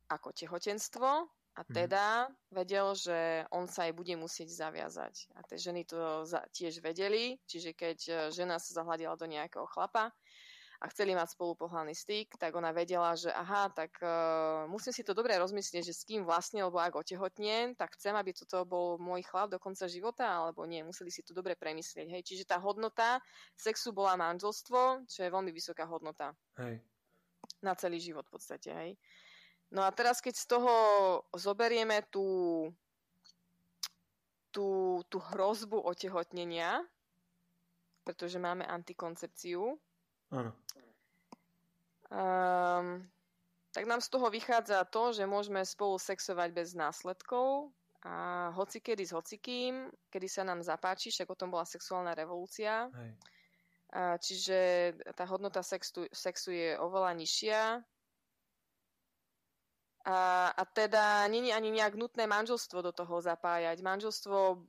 [0.08, 1.70] ako tehotenstvo, a mhm.
[1.70, 2.06] teda
[2.50, 5.30] vedel, že on sa aj bude musieť zaviazať.
[5.38, 10.10] A tie ženy to tiež vedeli, čiže keď e, žena sa zahľadila do nejakého chlapa
[10.82, 15.00] a chceli mať spolu pohľadný styk, tak ona vedela, že aha, tak uh, musím si
[15.00, 19.00] to dobre rozmyslieť, že s kým vlastne, lebo ak otehotnem, tak chcem, aby toto bol
[19.00, 22.10] môj chlap do konca života, alebo nie, museli si to dobre premyslieť.
[22.12, 22.22] Hej.
[22.28, 23.16] Čiže tá hodnota
[23.56, 26.36] sexu bola manželstvo, čo je veľmi vysoká hodnota.
[26.60, 26.84] Hej.
[27.64, 28.68] Na celý život v podstate.
[28.76, 28.90] Hej.
[29.72, 30.74] No a teraz, keď z toho
[31.32, 32.68] zoberieme tú,
[34.52, 36.84] tú, tú hrozbu otehotnenia,
[38.04, 39.80] pretože máme antikoncepciu,
[40.34, 40.50] Áno.
[42.10, 43.06] Um,
[43.70, 47.70] tak nám z toho vychádza to, že môžeme spolu sexovať bez následkov
[48.04, 52.90] a hoci kedy s hocikým, kedy sa nám zapáči, však o tom bola sexuálna revolúcia.
[52.92, 53.10] Hej.
[54.20, 54.58] čiže
[55.16, 57.60] tá hodnota sexu, sexu je oveľa nižšia,
[60.04, 63.80] a, a teda není ani nejak nutné manželstvo do toho zapájať.
[63.80, 64.60] Manželstvo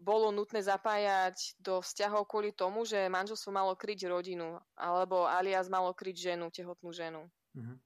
[0.00, 5.94] bolo nutné zapájať do vzťahov kvôli tomu, že manželstvo malo kryť rodinu, alebo alias malo
[5.94, 7.22] kryť ženu, tehotnú ženu.
[7.54, 7.76] Mm-hmm.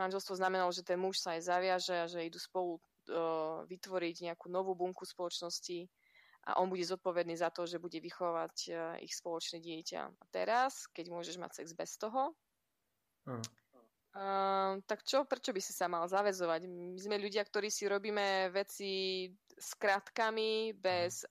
[0.00, 4.48] Manželstvo znamenalo, že ten muž sa aj zaviaže a že idú spolu uh, vytvoriť nejakú
[4.48, 5.90] novú bunku spoločnosti
[6.46, 10.00] a on bude zodpovedný za to, že bude vychovať uh, ich spoločné dieťa.
[10.08, 12.32] A teraz, keď môžeš mať sex bez toho,
[13.28, 13.44] uh
[14.16, 16.64] Uh, tak čo, prečo by si sa mal zavezovať?
[16.64, 21.28] My sme ľudia, ktorí si robíme veci s kratkami, bez,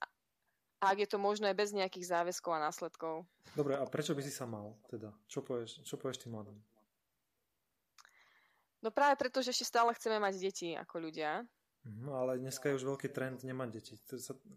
[0.78, 3.26] ak je to možné, bez nejakých záväzkov a následkov.
[3.58, 5.10] Dobre, a prečo by si sa mal teda?
[5.26, 6.54] Čo povieš, čo povieš tým mladým?
[8.86, 11.42] No práve preto, že ešte stále chceme mať deti ako ľudia.
[11.86, 13.94] No ale dneska je už veľký trend nemať deti.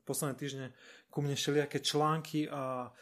[0.05, 0.65] Posledné týždne
[1.09, 2.93] ku mne všelijaké články a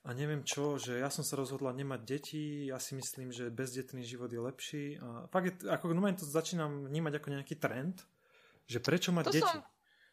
[0.00, 4.00] a neviem čo, že ja som sa rozhodla nemať deti, ja si myslím, že bezdetný
[4.00, 4.84] život je lepší.
[4.96, 8.00] A fakt je, ako no to začínam vnímať ako nejaký trend,
[8.64, 9.44] že prečo mať to deti.
[9.44, 9.60] Som,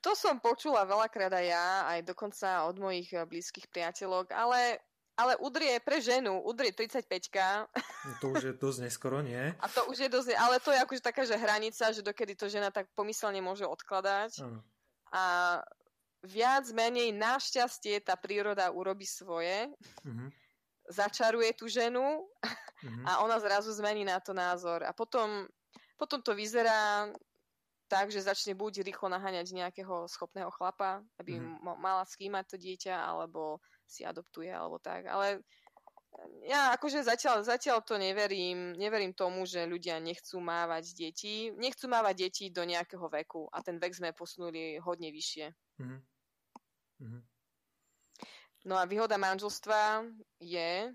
[0.03, 4.83] to som počula veľakrát aj ja, aj dokonca od mojich eh, blízkych priateľok, ale
[5.17, 7.09] ale udrie pre ženu, udrie 35
[7.73, 9.49] no to už je dosť neskoro, nie?
[9.57, 12.45] A to už je dosť, ale to je akože taká, že hranica, že dokedy to
[12.45, 14.45] žena tak pomyselne môže odkladať.
[14.45, 14.61] Uh.
[15.09, 15.23] A
[16.28, 19.71] viac menej našťastie tá príroda urobí svoje,
[20.03, 20.30] mm-hmm.
[20.91, 23.05] začaruje tú ženu mm-hmm.
[23.07, 24.84] a ona zrazu zmení na to názor.
[24.84, 25.47] A potom,
[25.95, 27.07] potom to vyzerá
[27.88, 31.80] tak, že začne buď rýchlo naháňať nejakého schopného chlapa, aby mm-hmm.
[31.80, 35.07] mala skýmať to dieťa, alebo si adoptuje, alebo tak.
[35.07, 35.39] Ale
[36.43, 38.73] ja akože zatiaľ, zatiaľ to neverím.
[38.75, 41.51] Neverím tomu, že ľudia nechcú mávať deti.
[41.55, 45.45] Nechcú mávať deti do nejakého veku a ten vek sme posunuli hodne vyššie.
[45.80, 45.99] Mm-hmm.
[47.01, 47.21] Mm-hmm.
[48.67, 50.03] No a výhoda manželstva
[50.43, 50.91] je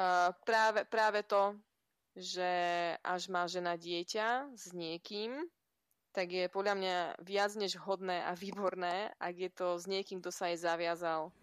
[0.00, 1.54] uh, práve, práve to,
[2.14, 2.50] že
[3.02, 5.38] až má žena dieťa s niekým,
[6.14, 6.96] tak je podľa mňa
[7.26, 11.34] viac než hodné a výborné, ak je to s niekým, kto sa jej zaviazal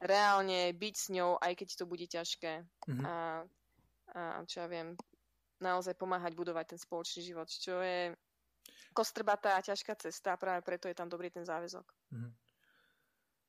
[0.00, 2.62] reálne byť s ňou, aj keď to bude ťažké.
[2.62, 3.04] Mm-hmm.
[3.04, 3.44] A,
[4.16, 4.96] a čo ja viem,
[5.60, 8.16] naozaj pomáhať budovať ten spoločný život, čo je
[8.92, 11.86] kostrbatá a ťažká cesta a práve preto je tam dobrý ten záväzok.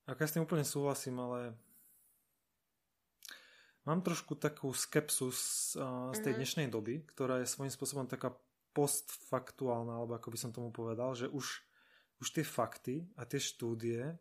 [0.09, 1.53] Ak ja s tým úplne súhlasím, ale
[3.85, 6.37] mám trošku takú skepsus uh, z tej mm-hmm.
[6.37, 8.33] dnešnej doby, ktorá je svojím spôsobom taká
[8.71, 11.45] postfaktuálna, alebo ako by som tomu povedal, že už,
[12.23, 14.15] už tie fakty a tie štúdie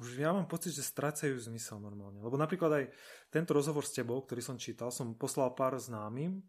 [0.00, 2.24] už ja mám pocit, že strácajú zmysel normálne.
[2.24, 2.84] Lebo napríklad aj
[3.28, 6.40] tento rozhovor s tebou, ktorý som čítal, som poslal pár známym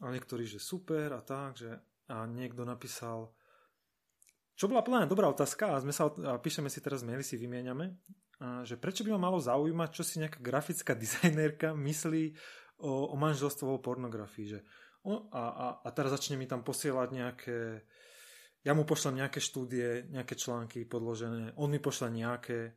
[0.00, 1.68] a niektorí, že super a tak, že
[2.08, 3.28] a niekto napísal,
[4.58, 7.94] čo bola plná dobrá otázka a, sme sa, a píšeme si teraz maily, si vymieňame,
[8.66, 12.34] že prečo by ma malo zaujímať, čo si nejaká grafická dizajnerka myslí
[12.82, 14.58] o, o manželstvo pornografii.
[14.58, 14.60] Že,
[15.06, 17.58] o, a, a, a teraz začne mi tam posielať nejaké
[18.66, 22.74] ja mu pošlem nejaké štúdie, nejaké články podložené, on mi pošle nejaké,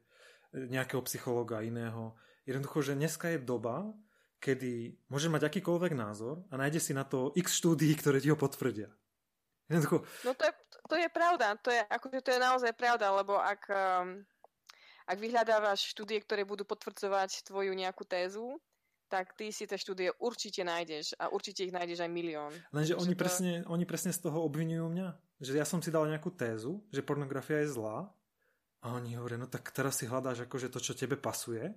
[0.53, 2.13] nejakého psychologa iného.
[2.45, 3.89] Jednoducho, že dneska je doba,
[4.37, 8.37] kedy môže mať akýkoľvek názor a nájde si na to x štúdií, ktoré ti ho
[8.37, 8.93] potvrdia.
[9.69, 10.05] Jednoducho...
[10.25, 10.51] No to je,
[10.91, 14.19] to je pravda, to je, akože to je naozaj pravda, lebo ak, um,
[15.07, 18.59] ak vyhľadávaš štúdie, ktoré budú potvrdzovať tvoju nejakú tézu,
[19.07, 22.51] tak ty si tie štúdie určite nájdeš a určite ich nájdeš aj milión.
[22.75, 23.19] Lenže oni, to...
[23.23, 25.07] presne, oni presne z toho obvinujú mňa,
[25.39, 28.11] že ja som si dal nejakú tézu, že pornografia je zlá
[28.83, 31.71] a oni hovoria, no tak teraz si hľadáš akože to, čo tebe pasuje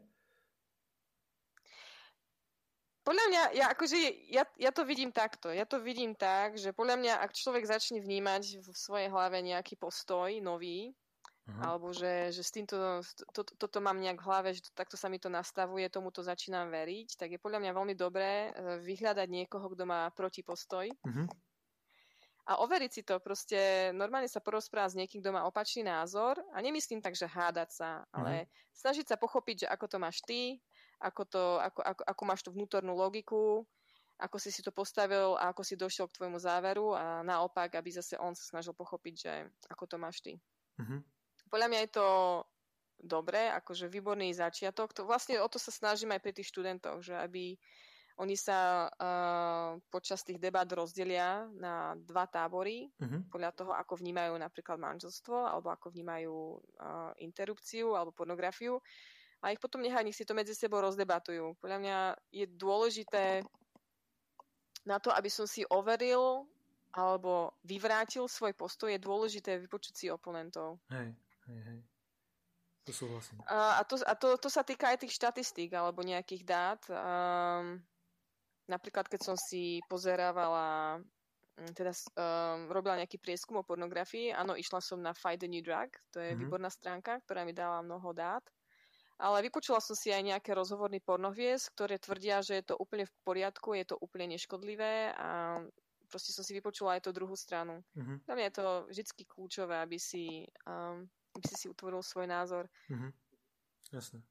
[3.05, 3.97] podľa mňa, ja, akože,
[4.33, 5.53] ja, ja to vidím takto.
[5.53, 9.77] Ja to vidím tak, že podľa mňa, ak človek začne vnímať v svojej hlave nejaký
[9.77, 10.97] postoj nový,
[11.45, 11.63] uh-huh.
[11.63, 13.05] alebo že, že s týmto,
[13.37, 16.09] to, to, toto mám nejak v hlave, že to, takto sa mi to nastavuje, tomu
[16.09, 20.89] to začínam veriť, tak je podľa mňa veľmi dobré e, vyhľadať niekoho, kto má protipostoj.
[20.89, 21.29] Uh-huh.
[22.45, 26.61] A overiť si to, proste normálne sa porozprávať s niekým, kto má opačný názor a
[26.61, 28.81] nemyslím tak, že hádať sa, ale uh-huh.
[28.81, 30.61] snažiť sa pochopiť, že ako to máš ty,
[31.01, 33.67] ako, to, ako, ako, ako máš tú vnútornú logiku,
[34.19, 37.91] ako si si to postavil a ako si došiel k tvojmu záveru a naopak, aby
[37.91, 39.33] zase on sa snažil pochopiť, že
[39.75, 40.39] ako to máš ty.
[40.79, 41.01] Mm-hmm.
[41.51, 42.09] Podľa mňa je to
[43.03, 44.95] dobré, akože výborný začiatok.
[44.95, 47.59] To, vlastne o to sa snažím aj pri tých študentoch, že aby
[48.15, 53.27] oni sa uh, počas tých debát rozdelia na dva tábory, mm-hmm.
[53.27, 56.35] podľa toho, ako vnímajú napríklad manželstvo, alebo ako vnímajú
[56.79, 58.79] uh, interrupciu alebo pornografiu
[59.45, 61.61] a ich potom nechá, nech si to medzi sebou rozdebatujú.
[61.61, 61.99] Podľa mňa
[62.33, 63.45] je dôležité
[64.89, 66.49] na to, aby som si overil
[66.97, 70.81] alebo vyvrátil svoj postoj, je dôležité vypočuť si oponentov.
[70.89, 71.13] Hej,
[71.53, 71.79] hej, hej.
[72.89, 73.37] To súhlasím.
[73.49, 76.81] A, a, to, a to, to sa týka aj tých štatistík alebo nejakých dát.
[76.89, 77.81] Um,
[78.69, 81.01] napríklad, keď som si pozerávala
[81.57, 84.37] mm, teda um, robila nejaký prieskum o pornografii.
[84.37, 86.41] Áno, išla som na Fight the New Drug, to je mm-hmm.
[86.45, 88.45] výborná stránka, ktorá mi dala mnoho dát
[89.19, 93.15] ale vypočula som si aj nejaké rozhovorný pornovies, ktoré tvrdia, že je to úplne v
[93.23, 95.63] poriadku, je to úplne neškodlivé a
[96.11, 97.83] proste som si vypočula aj tú druhú stranu.
[97.95, 98.17] Mm-hmm.
[98.27, 102.71] Dla mňa je to vždy kľúčové, aby si, um, aby si si utvoril svoj názor.
[102.91, 103.11] Mm-hmm.
[103.95, 104.23] Jasné.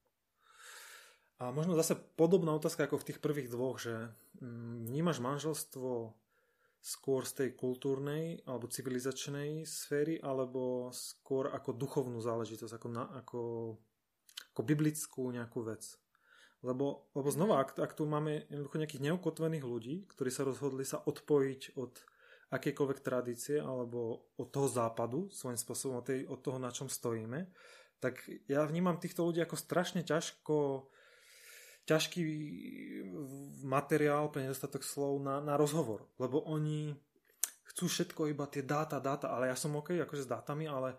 [1.44, 6.16] A A možno zase podobná otázka ako v tých prvých dvoch, že mm, vnímaš manželstvo
[6.80, 13.42] skôr z tej kultúrnej alebo civilizačnej sféry, alebo skôr ako duchovnú záležitosť, ako, na, ako,
[14.54, 15.98] ako biblickú nejakú vec.
[16.64, 21.04] Lebo, lebo znova, ak, ak tu máme jednoducho nejakých neukotvených ľudí, ktorí sa rozhodli sa
[21.04, 21.92] odpojiť od
[22.54, 27.50] akékoľvek tradície alebo od toho západu, svojím spôsobom od, tej, od toho, na čom stojíme,
[28.00, 30.88] tak ja vnímam týchto ľudí ako strašne ťažko
[31.84, 32.24] ťažký
[33.68, 36.96] materiál, pre nedostatok slov na, na rozhovor, lebo oni
[37.76, 40.96] chcú všetko iba tie dáta, dáta, ale ja som OK akože s dátami, ale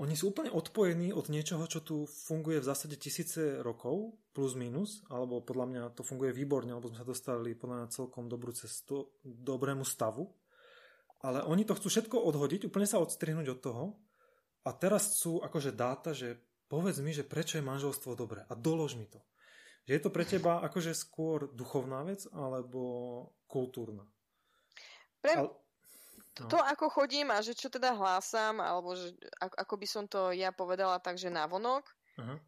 [0.00, 5.04] oni sú úplne odpojení od niečoho, čo tu funguje v zásade tisíce rokov, plus minus,
[5.12, 9.12] alebo podľa mňa to funguje výborne, lebo sme sa dostali podľa mňa celkom dobrú cestu,
[9.20, 10.24] dobrému stavu.
[11.20, 13.84] Ale oni to chcú všetko odhodiť, úplne sa odstrihnúť od toho
[14.64, 18.96] a teraz sú akože dáta, že povedz mi, že prečo je manželstvo dobré a dolož
[18.96, 19.20] mi to.
[19.84, 22.80] Že je to pre teba akože skôr duchovná vec alebo
[23.44, 24.08] kultúrna?
[25.20, 25.60] Pre...
[26.38, 26.46] No.
[26.46, 30.54] To, ako chodím a že čo teda hlásam, alebo že, ako by som to ja
[30.54, 31.84] povedala tak, že navonok,
[32.16, 32.38] uh-huh.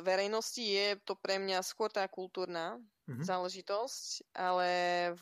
[0.00, 3.20] verejnosti je to pre mňa skôr tá kultúrna uh-huh.
[3.22, 4.70] záležitosť, ale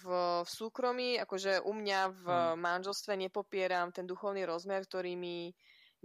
[0.01, 0.05] v,
[0.47, 2.55] v súkromí, akože u mňa v uh-huh.
[2.57, 5.53] manželstve nepopieram ten duchovný rozmer, ktorý mi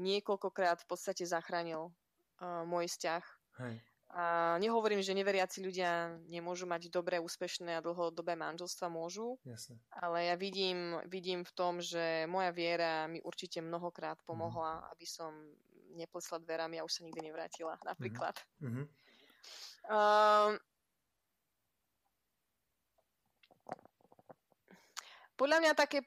[0.01, 1.93] niekoľkokrát v podstate zachránil
[2.41, 3.23] uh, môj vzťah.
[3.61, 3.75] Hej.
[4.11, 9.39] A nehovorím, že neveriaci ľudia nemôžu mať dobré, úspešné a dlhodobé manželstva, môžu.
[9.47, 9.79] Jasne.
[9.87, 14.25] Ale ja vidím, vidím v tom, že moja viera mi určite mnohokrát mhm.
[14.27, 14.85] pomohla, mm.
[14.91, 15.31] aby som
[15.95, 18.35] neplesla dverami a už sa nikdy nevrátila, napríklad.
[18.63, 18.85] Mm-hmm.
[19.91, 20.55] Um,
[25.35, 26.05] podľa mňa také,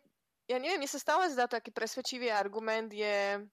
[0.49, 3.45] ja neviem, mne sa stále zdá taký presvedčivý argument je,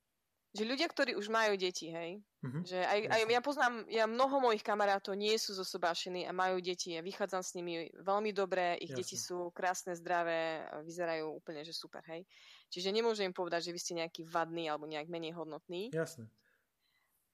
[0.52, 2.64] že ľudia, ktorí už majú deti, hej, mm-hmm.
[2.68, 6.60] že aj, aj ja poznám, ja mnoho mojich kamarátov nie sú zo sobášení a majú
[6.60, 8.99] deti a vychádzam s nimi veľmi dobre, ich Jasne.
[8.99, 12.28] deti sú krásne, zdravé, vyzerajú úplne, že super, hej.
[12.68, 15.88] Čiže nemôžem im povedať, že vy ste nejaký vadný alebo nejak menej hodnotný.
[15.95, 16.28] Jasne.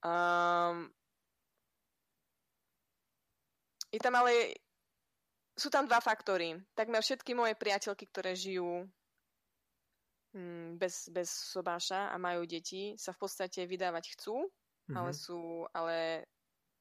[0.05, 0.93] Um,
[3.89, 4.61] je tam ale,
[5.57, 6.53] sú tam dva faktory.
[6.78, 8.86] Takmer všetky moje priateľky, ktoré žijú
[10.78, 14.95] bez, bez sobáša a majú deti, sa v podstate vydávať chcú, mm-hmm.
[14.95, 16.28] ale sú, ale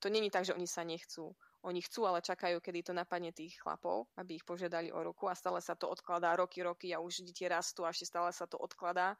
[0.03, 1.33] to není tak, že oni sa nechcú.
[1.67, 5.35] Oni chcú, ale čakajú, kedy to napadne tých chlapov, aby ich požiadali o ruku a
[5.35, 8.55] stále sa to odkladá roky, roky a už deti rastú a ešte stále sa to
[8.55, 9.19] odkladá.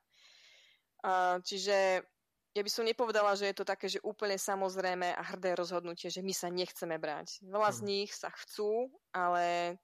[1.03, 2.07] Uh, čiže
[2.55, 6.25] ja by som nepovedala, že je to také, že úplne samozrejme a hrdé rozhodnutie, že
[6.25, 7.45] my sa nechceme brať.
[7.45, 9.77] Veľa z nich sa chcú, ale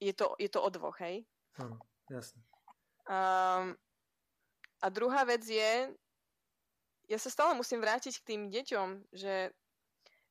[0.00, 1.26] je to, je to o dvoch, hej?
[1.60, 1.76] Áno,
[2.08, 2.40] jasne.
[3.04, 3.76] Um,
[4.80, 5.92] a druhá vec je,
[7.08, 9.52] ja sa stále musím vrátiť k tým deťom, že,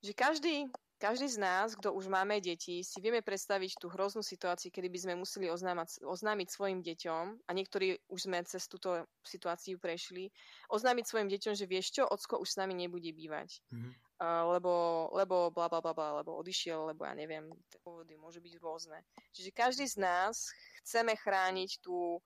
[0.02, 4.74] že každý, každý z nás, kto už máme deti, si vieme predstaviť tú hroznú situáciu,
[4.74, 9.78] kedy by sme museli oznámať, oznámiť svojim deťom, a niektorí už sme cez túto situáciu
[9.78, 10.34] prešli,
[10.74, 13.62] oznámiť svojim deťom, že vieš čo, ocko už s nami nebude bývať.
[13.70, 13.94] Mm-hmm.
[14.24, 14.74] Uh, lebo,
[15.12, 18.98] lebo bla bla bla bla, lebo odišiel, lebo ja neviem, tie dôvody môžu byť rôzne.
[19.36, 20.50] Čiže každý z nás
[20.86, 22.24] chceme chrániť tú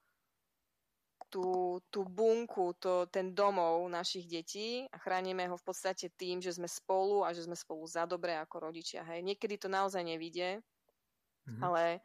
[1.28, 6.56] tú, tú bunku, to, ten domov našich detí a chránime ho v podstate tým, že
[6.56, 9.04] sme spolu a že sme spolu za dobré ako rodičia.
[9.04, 9.24] Hej.
[9.24, 10.60] Niekedy to naozaj nevidie,
[11.44, 11.60] mm-hmm.
[11.60, 12.00] ale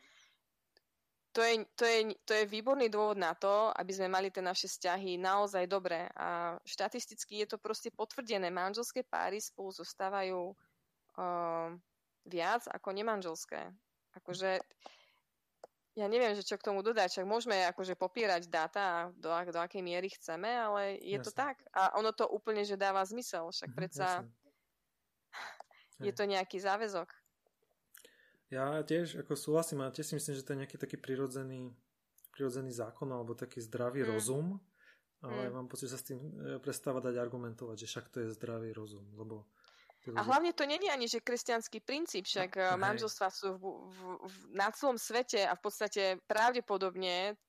[1.34, 2.00] to je, to, je,
[2.30, 6.06] to je výborný dôvod na to, aby sme mali tie naše vzťahy naozaj dobré.
[6.14, 8.54] A štatisticky je to proste potvrdené.
[8.54, 11.74] Manželské páry spolu zostávajú uh,
[12.30, 13.66] viac ako nemanželské.
[14.14, 14.62] Akože
[15.94, 19.86] ja neviem, že čo k tomu dodať, však môžeme akože popierať dáta do, do akej
[19.86, 21.26] miery chceme, ale je jasne.
[21.26, 21.62] to tak.
[21.70, 24.34] A ono to úplne, že dáva zmysel, však mhm, predsa jasne.
[26.02, 27.10] je to nejaký záväzok.
[28.54, 31.74] Ja tiež ako súhlasím a tiež si myslím, že to je nejaký taký prirodzený,
[32.38, 34.10] prirodzený zákon alebo taký zdravý mm.
[34.14, 34.62] rozum,
[35.26, 35.54] ale mm.
[35.58, 38.70] mám pocit, že sa s tým e, prestáva dať argumentovať, že však to je zdravý
[38.78, 39.50] rozum, lebo
[40.12, 44.36] a hlavne to není ani, že kresťanský princíp, však no, manželstva sú v, v, v,
[44.52, 47.40] na celom svete a v podstate pravdepodobne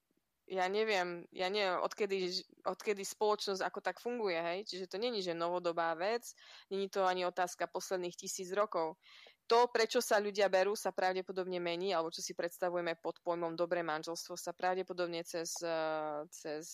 [0.45, 4.61] ja neviem, ja neviem, odkedy, odkedy spoločnosť ako tak funguje, hej?
[4.69, 6.37] Čiže to není, že novodobá vec,
[6.69, 9.01] není to ani otázka posledných tisíc rokov.
[9.49, 13.85] To, prečo sa ľudia berú, sa pravdepodobne mení, alebo čo si predstavujeme pod pojmom dobré
[13.85, 16.65] manželstvo, sa pravdepodobne cez, eh, cez,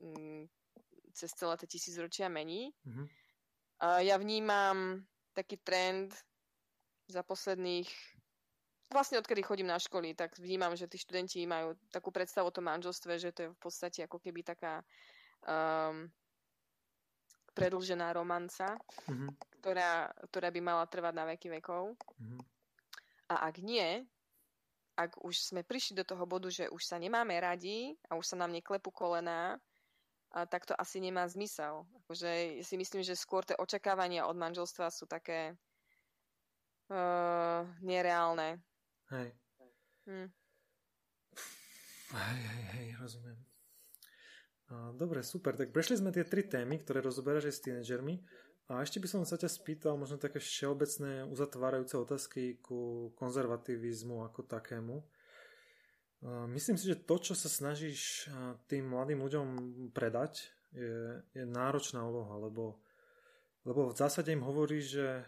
[0.00, 0.48] mm,
[1.12, 2.72] cez celé tie tisícročia mení.
[2.84, 3.21] Mm-hmm.
[3.82, 5.02] Ja vnímam
[5.34, 6.14] taký trend
[7.10, 7.90] za posledných
[8.92, 12.68] vlastne odkedy chodím na školy, tak vnímam, že tí študenti majú takú predstavu o tom
[12.68, 14.84] manželstve, že to je v podstate ako keby taká
[15.48, 16.06] um,
[17.56, 18.76] predlžená romanca.
[19.08, 19.30] Mm-hmm.
[19.64, 21.96] ktorá, ktorá by mala trvať na veky vekov.
[22.20, 22.40] Mm-hmm.
[23.32, 24.04] A ak nie,
[24.92, 28.36] ak už sme prišli do toho bodu, že už sa nemáme radi a už sa
[28.36, 29.56] nám neklepú kolená,
[30.32, 31.84] tak to asi nemá zmysel.
[32.04, 35.52] Akože si myslím, že skôr tie očakávania od manželstva sú také
[36.88, 38.64] uh, nereálne.
[39.12, 39.36] Hej.
[40.08, 40.28] Hm.
[42.12, 43.38] Hej, hej, hej, rozumiem.
[44.96, 45.52] Dobre, super.
[45.52, 48.24] Tak prešli sme tie tri témy, ktoré rozoberáš aj s tínedžermi.
[48.72, 54.48] A ešte by som sa ťa spýtal možno také všeobecné uzatvárajúce otázky ku konzervativizmu ako
[54.48, 55.04] takému.
[56.22, 58.30] Myslím si, že to, čo sa snažíš
[58.70, 59.46] tým mladým ľuďom
[59.90, 62.78] predať, je, je náročná úloha, lebo,
[63.66, 65.26] lebo v zásade im hovorí, že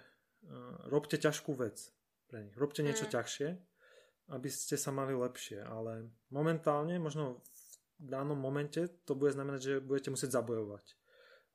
[0.86, 1.90] robte ťažkú vec
[2.30, 2.55] pre nich.
[2.55, 3.12] Robte niečo mm.
[3.12, 3.49] ťažšie,
[4.32, 5.61] aby ste sa mali lepšie.
[5.66, 7.42] Ale momentálne, možno
[7.99, 10.84] v danom momente, to bude znamenať, že budete musieť zabojovať.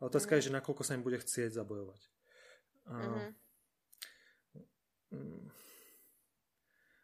[0.04, 0.38] A otázka mm.
[0.38, 2.02] je, že nakoľko sa im bude chcieť zabojovať.
[2.90, 3.30] Mm-hmm.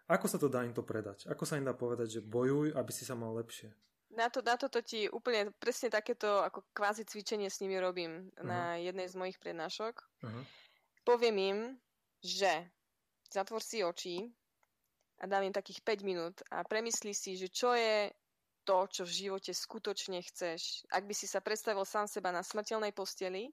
[0.05, 1.25] Ako sa to dá im to predať?
[1.25, 3.73] Ako sa im dá povedať, že bojuj, aby si sa mal lepšie?
[4.13, 8.45] Na to, na toto ti úplne presne takéto ako kvázi cvičenie s nimi robím uh-huh.
[8.45, 9.97] na jednej z mojich prednášok.
[9.97, 10.43] Uh-huh.
[11.03, 11.57] Poviem im,
[12.21, 12.69] že
[13.33, 14.29] zatvor si oči
[15.19, 18.13] a dám im takých 5 minút a premyslí si, že čo je
[18.63, 20.85] to, čo v živote skutočne chceš.
[20.93, 23.49] Ak by si sa predstavil sám seba na smrteľnej posteli,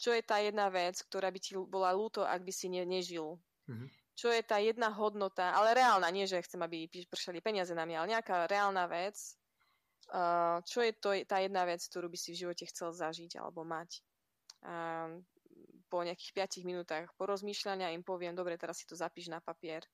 [0.00, 3.36] čo je tá jedna vec, ktorá by ti bola ľúto, ak by si ne, nežil.
[3.68, 7.84] Uh-huh čo je tá jedna hodnota, ale reálna, nie že chcem, aby pršali peniaze na
[7.84, 9.14] mňa, ale nejaká reálna vec,
[10.10, 13.62] uh, čo je to, tá jedna vec, ktorú by si v živote chcel zažiť alebo
[13.62, 14.00] mať.
[14.64, 15.20] Uh,
[15.86, 19.86] po nejakých 5 minútach porozmýšľania im poviem, dobre, teraz si to zapíš na papier.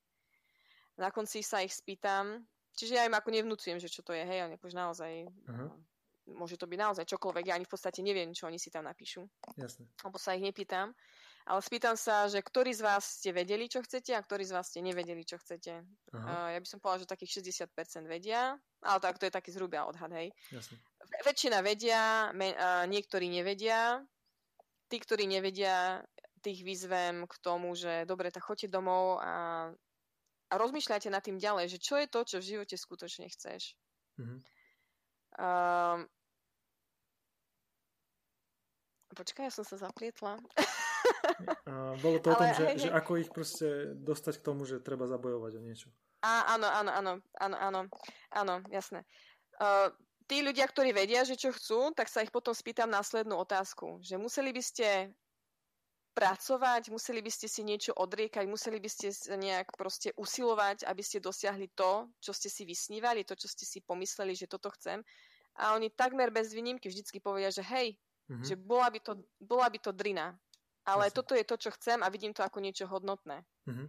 [0.96, 2.40] Na konci sa ich spýtam,
[2.72, 5.72] čiže ja im ako nevnúcujem, že čo to je, hej, ale naozaj uh-huh
[6.30, 9.26] môže to byť naozaj čokoľvek, ja ani v podstate neviem, čo oni si tam napíšu.
[9.58, 9.90] Jasne.
[10.06, 10.94] Lebo sa ich nepýtam.
[11.42, 14.70] Ale spýtam sa, že ktorí z vás ste vedeli, čo chcete a ktorí z vás
[14.70, 15.82] ste nevedeli, čo chcete.
[16.14, 18.54] Uh, ja by som povedala, že takých 60% vedia,
[18.86, 20.30] ale tak to je taký zhruba odhad, hej.
[20.54, 20.78] Jasne.
[21.26, 23.98] Väčšina vedia, me, uh, niektorí nevedia.
[24.86, 26.04] Tí, ktorí nevedia,
[26.42, 29.70] tých vyzvem k tomu, že dobre, tak choďte domov a,
[30.50, 33.78] a rozmýšľajte nad tým ďalej, že čo je to, čo v živote skutočne chceš.
[34.18, 34.38] Uh-huh.
[35.38, 36.04] Uh,
[39.14, 40.38] počkaj, ja som sa zaplietla.
[42.02, 44.82] Bolo to Ale, o tom, že, hej, že ako ich proste dostať k tomu, že
[44.82, 45.88] treba zabojovať o niečo.
[46.22, 47.80] Á, áno, áno, áno, áno, áno,
[48.30, 49.02] áno, jasné.
[49.58, 49.90] Uh,
[50.30, 53.98] tí ľudia, ktorí vedia, že čo chcú, tak sa ich potom spýtam následnú otázku.
[54.00, 54.88] Že museli by ste
[56.12, 61.24] pracovať, museli by ste si niečo odriekať, museli by ste nejak proste usilovať, aby ste
[61.24, 65.00] dosiahli to, čo ste si vysnívali, to, čo ste si pomysleli, že toto chcem.
[65.56, 67.96] A oni takmer bez výnimky vždycky povedia, že hej,
[68.28, 68.44] mm-hmm.
[68.44, 70.36] že bola by, to, bola by to drina.
[70.82, 71.16] Ale Jasne.
[71.16, 73.46] toto je to, čo chcem a vidím to ako niečo hodnotné.
[73.70, 73.88] Mm-hmm.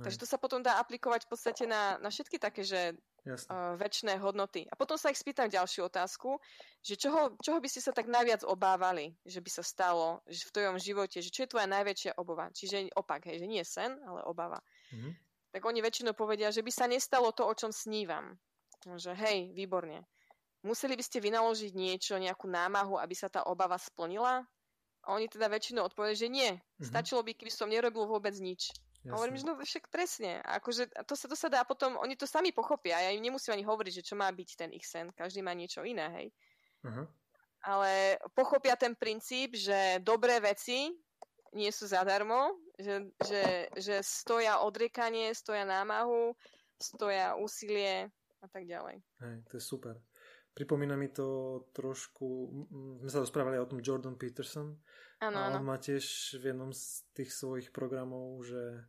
[0.00, 4.16] Takže to sa potom dá aplikovať v podstate na, na všetky také, že uh, väčšie
[4.16, 4.64] hodnoty.
[4.72, 6.40] A potom sa ich spýtam ďalšiu otázku,
[6.80, 10.54] že čoho, čoho by ste sa tak najviac obávali, že by sa stalo že v
[10.56, 12.48] tvojom živote, že čo je tvoja najväčšia obava.
[12.48, 14.64] Čiže opak, hej, že nie sen, ale obava.
[14.96, 15.12] Mm-hmm.
[15.52, 18.38] Tak oni väčšinou povedia, že by sa nestalo to, o čom snívam.
[18.86, 20.08] Že hej, výborne.
[20.64, 24.44] Museli by ste vynaložiť niečo, nejakú námahu, aby sa tá obava splnila?
[25.04, 26.50] A oni teda väčšinou odpovedajú, že nie.
[26.52, 26.86] Mm-hmm.
[26.86, 28.68] Stačilo by, keby som nerobil vôbec nič.
[29.00, 29.10] Jasne.
[29.10, 30.44] A hovorím, že no však presne.
[30.44, 33.00] A akože to sa, to sa dá potom, oni to sami pochopia.
[33.00, 35.08] Ja im nemusím ani hovoriť, že čo má byť ten ich sen.
[35.16, 36.26] Každý má niečo iné, hej.
[36.84, 37.08] Uh-huh.
[37.64, 40.92] Ale pochopia ten princíp, že dobré veci
[41.56, 46.36] nie sú zadarmo, že, že, že stoja odriekanie, stoja námahu,
[46.76, 49.00] stoja úsilie a tak ďalej.
[49.20, 49.94] Hej, to je super.
[50.60, 52.52] Pripomína mi to trošku,
[53.00, 54.76] sme sa rozprávali o tom Jordan Peterson.
[55.24, 55.64] Ano, a on ano.
[55.64, 58.84] má tiež v jednom z tých svojich programov, že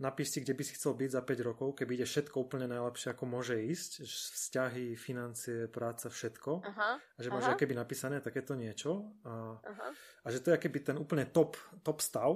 [0.00, 3.12] napíš si, kde by si chcel byť za 5 rokov, keby ide všetko úplne najlepšie,
[3.12, 6.64] ako môže ísť, vzťahy, financie, práca, všetko.
[6.64, 9.12] Aha, a že máš keby napísané takéto niečo.
[9.28, 9.60] A,
[10.24, 12.32] a že to je keby ten úplne top, top stav,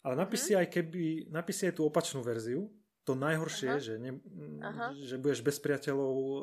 [0.00, 2.72] ale napíš si aj keby, napíš si aj tú opačnú verziu,
[3.02, 3.82] to najhoršie, Aha.
[3.82, 4.22] že, ne,
[4.62, 4.94] Aha.
[4.94, 6.38] že budeš bez priateľov, e,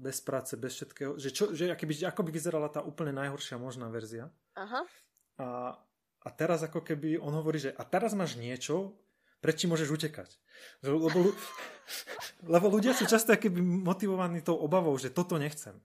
[0.00, 1.20] bez práce, bez všetkého.
[1.20, 4.32] Že, čo, že by, ako by vyzerala tá úplne najhoršia možná verzia.
[4.56, 4.88] Aha.
[5.36, 5.76] A,
[6.24, 8.96] a teraz ako keby on hovorí, že a teraz máš niečo,
[9.44, 10.30] prečo môžeš utekať.
[10.84, 11.08] Lebo,
[12.48, 15.76] lebo ľudia sú často keby motivovaní tou obavou, že toto nechcem.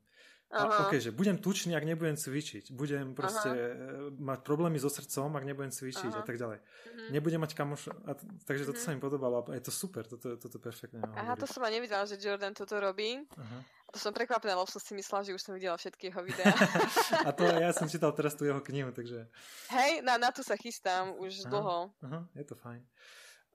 [0.56, 2.72] A okay, že budem tučný, ak nebudem cvičiť.
[2.72, 4.08] Budem proste Aha.
[4.08, 6.20] E, mať problémy so srdcom, ak nebudem cvičiť Aha.
[6.20, 6.64] a tak ďalej.
[6.64, 7.08] Mhm.
[7.12, 7.92] Nebudem mať kamoš...
[8.08, 8.16] A,
[8.48, 8.86] takže toto mhm.
[8.88, 11.04] sa mi podobalo a je to super, toto, toto perfektne.
[11.04, 13.20] Aha, to som ma nevidela, že Jordan toto robí.
[13.36, 13.60] Aha.
[13.92, 16.52] To som prekvapená, lebo som si myslela, že už som videla všetky jeho videá.
[17.28, 19.28] a to ja som čítal teraz tu jeho knihu, takže...
[19.76, 21.78] Hej, na, na to sa chystám už aha, dlho.
[22.00, 22.80] Aha, je to fajn.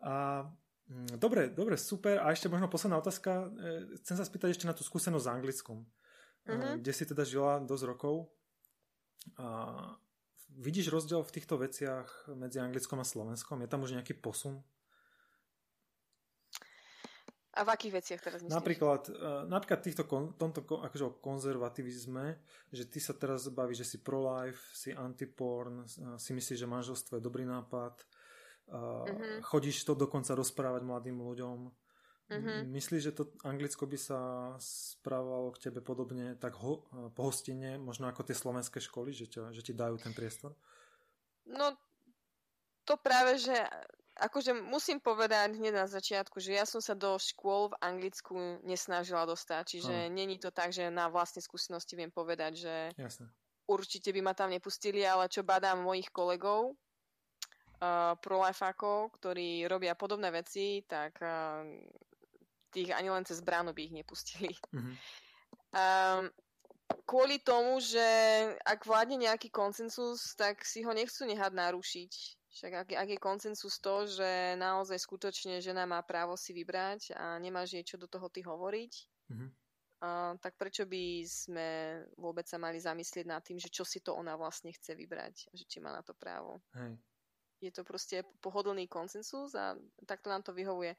[0.05, 0.45] A,
[0.89, 2.21] mm, dobre, dobre, super.
[2.21, 3.53] A ešte možno posledná otázka.
[3.53, 5.85] E, chcem sa spýtať ešte na tú skúsenosť s anglickom.
[6.49, 6.78] Uh-huh.
[6.80, 8.30] Kde si teda žila dosť rokov.
[9.36, 9.49] A
[10.57, 13.61] vidíš rozdiel v týchto veciach medzi anglickom a slovenskom?
[13.61, 14.64] Je tam už nejaký posun?
[17.51, 18.57] A v akých veciach teraz myslíš?
[18.57, 20.07] Napríklad, uh, napríklad týchto
[20.38, 22.38] tomto akože o konzervativizme,
[22.70, 27.18] že ty sa teraz bavíš, že si pro-life, si anti-porn, uh, si myslíš, že manželstvo
[27.18, 28.07] je dobrý nápad,
[28.70, 29.43] uh-huh.
[29.43, 31.59] chodíš to dokonca rozprávať mladým ľuďom.
[32.31, 32.62] Uh-huh.
[32.70, 34.20] Myslíš, že to Anglicko by sa
[34.62, 36.87] správalo k tebe podobne tak ho,
[37.18, 40.55] pohostinne, možno ako tie slovenské školy, že, ťa, že ti dajú ten priestor?
[41.51, 41.74] No,
[42.87, 43.59] to práve, že
[44.14, 49.26] akože musím povedať hneď na začiatku, že ja som sa do škôl v Anglicku nesnažila
[49.26, 50.12] dostať, čiže uh.
[50.12, 53.26] není to tak, že na vlastnej skúsenosti viem povedať, že Jasne.
[53.66, 56.78] určite by ma tam nepustili, ale čo badám mojich kolegov,
[57.81, 61.64] uh, prolifákov, ktorí robia podobné veci, tak uh,
[62.71, 64.55] tých ani len cez bránu by ich nepustili.
[64.71, 64.95] Uh-huh.
[65.71, 66.25] Um,
[67.07, 68.03] kvôli tomu, že
[68.66, 72.12] ak vládne nejaký konsensus, tak si ho nechcú nehať narušiť.
[72.51, 77.39] Však ak, ak je koncensus to, že naozaj skutočne žena má právo si vybrať a
[77.39, 78.93] nemáš jej čo do toho ty hovoriť,
[79.31, 79.51] mm-hmm.
[80.03, 81.68] uh, tak prečo by sme
[82.18, 85.64] vôbec sa mali zamyslieť nad tým, že čo si to ona vlastne chce vybrať, že
[85.71, 86.59] či má na to právo.
[86.75, 86.99] Hej.
[87.61, 89.77] Je to proste pohodlný koncensus a
[90.09, 90.97] takto nám to vyhovuje.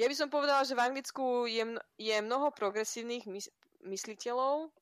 [0.00, 1.64] Ja by som povedala, že v Anglicku je,
[2.00, 3.52] je mnoho progresívnych mys-
[3.84, 4.72] mysliteľov,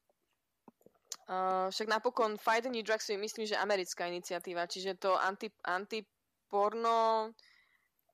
[1.31, 5.47] Uh, však napokon Fight the New Drugs je myslím, že americká iniciatíva, čiže to anti,
[5.63, 7.31] antiporno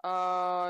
[0.04, 0.68] uh,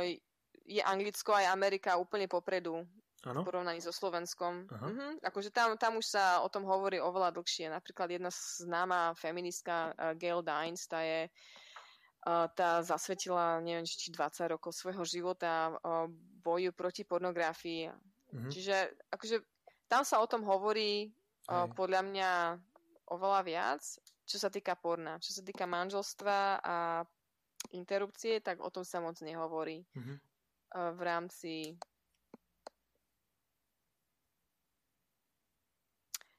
[0.62, 2.86] je Anglicko aj Amerika úplne popredu
[3.26, 3.42] ano?
[3.42, 4.62] v porovnaní so Slovenskom.
[4.70, 5.18] Uh-huh.
[5.26, 7.66] Akože tam, tam už sa o tom hovorí oveľa dlhšie.
[7.66, 11.65] Napríklad jedna známa feministka uh, Gail Dines, tá je uh,
[12.26, 15.78] tá zasvetila, neviem, či 20 rokov svojho života
[16.42, 17.86] boju proti pornografii.
[17.86, 18.50] Uh-huh.
[18.50, 19.46] Čiže akože
[19.86, 21.14] tam sa o tom hovorí
[21.46, 22.30] o, podľa mňa
[23.14, 23.82] oveľa viac,
[24.26, 25.22] čo sa týka porna.
[25.22, 27.06] Čo sa týka manželstva a
[27.70, 30.16] interrupcie, tak o tom sa moc nehovorí mm-hmm.
[30.98, 31.54] v rámci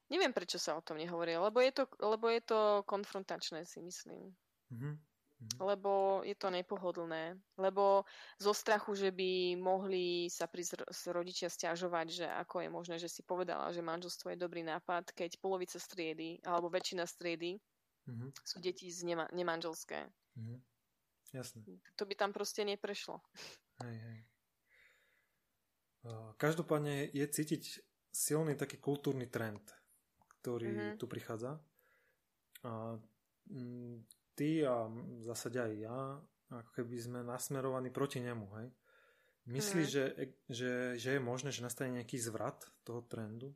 [0.08, 4.32] Neviem, prečo sa o tom nehovorí, lebo je to, lebo je to konfrontačné, si myslím.
[4.72, 5.07] Mm-hmm.
[5.38, 5.62] Mhm.
[5.62, 7.38] Lebo je to nepohodlné.
[7.54, 8.02] Lebo
[8.42, 10.82] zo strachu, že by mohli sa prísť
[11.14, 15.38] rodičia stiažovať, že ako je možné, že si povedala, že manželstvo je dobrý nápad, keď
[15.38, 17.54] polovica striedy, alebo väčšina striedy
[18.10, 18.30] mm-hmm.
[18.42, 20.10] sú deti z nema- nemanželské.
[20.34, 20.58] Mm-hmm.
[21.38, 21.60] Jasne.
[21.94, 23.20] To by tam proste neprešlo.
[23.84, 24.18] Hej, hej.
[26.40, 29.60] Každopádne je cítiť silný taký kultúrny trend,
[30.40, 30.96] ktorý mm-hmm.
[30.96, 31.60] tu prichádza.
[32.64, 32.96] A
[33.52, 35.98] mm, ty a v zásade aj ja,
[36.54, 38.68] ako keby sme nasmerovaní proti nemu, hej?
[39.48, 39.94] Myslíš, mm.
[39.96, 40.04] že,
[40.46, 43.50] že, že je možné, že nastane nejaký zvrat toho trendu?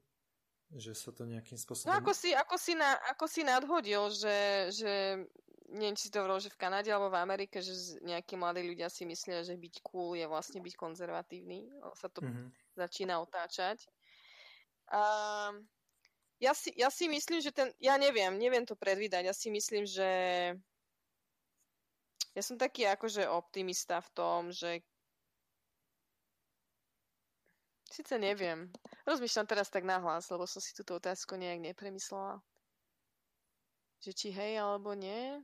[0.73, 1.93] Že sa to nejakým spôsobom...
[1.93, 5.21] No ako si, ako si, na, ako si nadhodil, že, že
[5.69, 8.89] neviem, či si to hovoril, že v Kanade alebo v Amerike, že nejakí mladí ľudia
[8.89, 11.69] si myslia, že byť cool je vlastne byť konzervatívny.
[11.93, 12.49] Sa to mm-hmm.
[12.73, 13.85] začína otáčať.
[14.89, 15.65] Um,
[16.41, 17.69] ja, si, ja si myslím, že ten...
[17.77, 19.29] Ja neviem, neviem to predvídať.
[19.29, 20.09] Ja si myslím, že
[22.33, 24.81] ja som taký akože optimista v tom, že
[27.93, 28.73] Sice neviem.
[29.05, 32.41] Rozmýšľam teraz tak nahlas, lebo som si túto otázku nejak nepremyslela.
[34.01, 35.37] Že či hej alebo nie.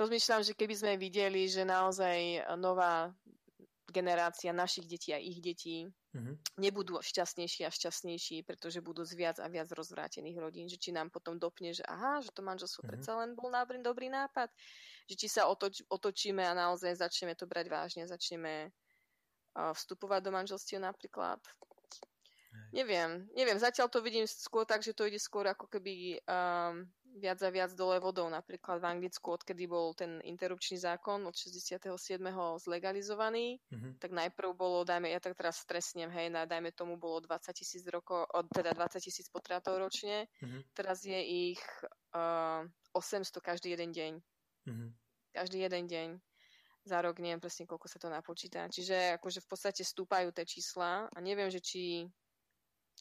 [0.00, 3.12] Rozmýšľam, že keby sme videli, že naozaj nová
[3.92, 6.36] generácia našich detí a ich detí mm-hmm.
[6.56, 11.12] nebudú šťastnejší a šťastnejší, pretože budú z viac a viac rozvrátených rodín, že či nám
[11.12, 12.90] potom dopne, že aha, že to manželstvo mm-hmm.
[12.96, 14.48] predsa len bol nábrý dobrý nápad,
[15.06, 20.30] že či sa otoč, otočíme a naozaj začneme to brať vážne, začneme uh, vstupovať do
[20.32, 21.38] manželstiev napríklad.
[22.72, 27.40] Neviem, neviem, zatiaľ to vidím skôr tak, že to ide skôr ako keby um, viac
[27.42, 28.28] a viac dole vodou.
[28.28, 31.88] Napríklad v Anglicku, odkedy bol ten interrupčný zákon od 67.
[32.60, 33.92] zlegalizovaný, mm-hmm.
[33.98, 37.84] tak najprv bolo, dajme, ja tak teraz stresnem, hej, na, dajme tomu bolo 20 tisíc
[37.88, 40.60] rokov, teda 20 tisíc potratov ročne, mm-hmm.
[40.76, 41.16] teraz je
[41.56, 41.62] ich
[42.12, 42.62] uh,
[42.92, 44.12] 800 každý jeden deň.
[44.68, 44.90] Mm-hmm.
[45.36, 46.08] Každý jeden deň
[46.86, 48.70] za rok, neviem presne, koľko sa to napočíta.
[48.70, 52.06] Čiže akože v podstate stúpajú tie čísla a neviem, že či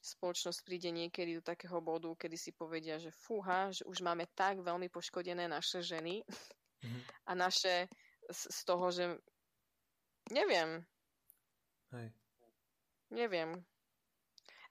[0.02, 4.60] spoločnosť príde niekedy do takého bodu, kedy si povedia, že fúha, že už máme tak
[4.60, 7.02] veľmi poškodené naše ženy mm-hmm.
[7.28, 7.88] a naše
[8.30, 9.06] z, z toho, že
[10.34, 10.84] neviem.
[11.94, 12.08] Hej.
[13.14, 13.64] Neviem.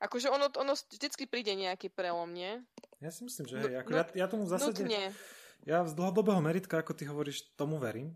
[0.02, 2.60] Akože ono, ono vždycky príde nejaký prelom, nie?
[2.98, 4.82] Ja si myslím, že no, ako no, ja, ja tomu v zásade...
[4.84, 5.14] Nutne.
[5.64, 8.12] Ja z dlhodobého meritka, ako ty hovoríš, tomu verím.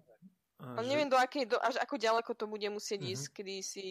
[0.59, 0.91] A že...
[0.91, 3.15] neviem, do akej, do, až ako ďaleko to bude musieť uh-huh.
[3.15, 3.87] ísť, kedy si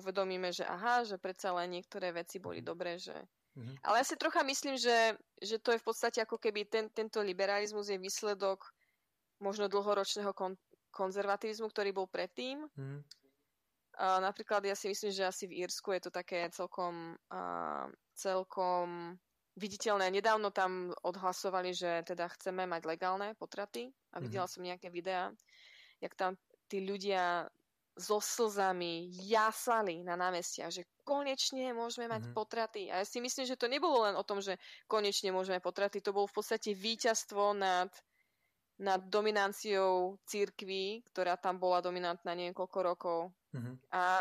[0.00, 2.70] uvedomíme, že aha, že predsa len niektoré veci boli uh-huh.
[2.72, 3.12] dobré, že...
[3.12, 3.76] Uh-huh.
[3.84, 5.12] Ale ja si trocha myslím, že,
[5.44, 8.64] že to je v podstate ako keby ten, tento liberalizmus je výsledok
[9.44, 10.56] možno dlhoročného kon,
[10.88, 12.64] konzervativizmu, ktorý bol predtým.
[12.64, 13.04] Uh-huh.
[13.96, 19.16] Uh, napríklad ja si myslím, že asi v Írsku je to také celkom, uh, celkom
[19.56, 20.12] viditeľné.
[20.12, 24.60] Nedávno tam odhlasovali, že teda chceme mať legálne potraty a videla mm-hmm.
[24.60, 25.32] som nejaké videá,
[26.00, 26.36] jak tam
[26.66, 27.46] tí ľudia
[27.96, 32.36] so slzami jasali na námestia, že konečne môžeme mať mm-hmm.
[32.36, 32.92] potraty.
[32.92, 36.12] A ja si myslím, že to nebolo len o tom, že konečne môžeme potraty, to
[36.12, 37.88] bolo v podstate víťazstvo nad,
[38.76, 43.20] nad dominanciou církvy, ktorá tam bola dominantná niekoľko rokov.
[43.56, 43.74] Mm-hmm.
[43.96, 44.20] A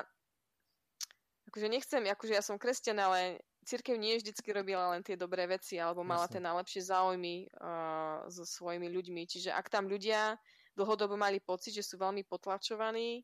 [1.52, 5.76] akože nechcem, akože ja som kresťan, ale církev nie vždycky robila len tie dobré veci,
[5.82, 6.40] alebo mala Jasne.
[6.40, 9.28] tie najlepšie záujmy uh, so svojimi ľuďmi.
[9.28, 10.40] Čiže ak tam ľudia
[10.76, 13.24] dlhodobo mali pocit, že sú veľmi potlačovaní,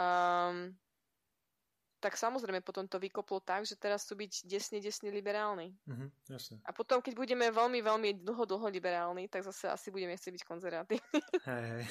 [0.00, 0.72] um,
[1.98, 5.74] tak samozrejme potom to vykoplo tak, že teraz sú byť desne, desne liberálni.
[5.82, 6.62] Uh-huh, jasne.
[6.62, 10.44] A potom, keď budeme veľmi, veľmi dlho, dlho liberálni, tak zase asi budeme chcieť byť
[10.46, 11.20] konzervatívni.
[11.42, 11.84] Hej, hej.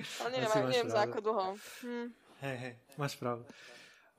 [0.22, 1.46] Ale neviem, neviem za ako dlho.
[1.82, 2.08] Hm.
[2.46, 3.42] Hej, hej, máš pravdu.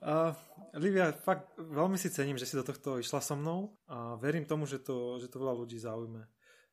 [0.02, 0.34] Uh,
[0.82, 4.66] Livia, fakt veľmi si cením, že si do tohto išla so mnou a verím tomu,
[4.66, 6.26] že to, že to veľa ľudí zaujme.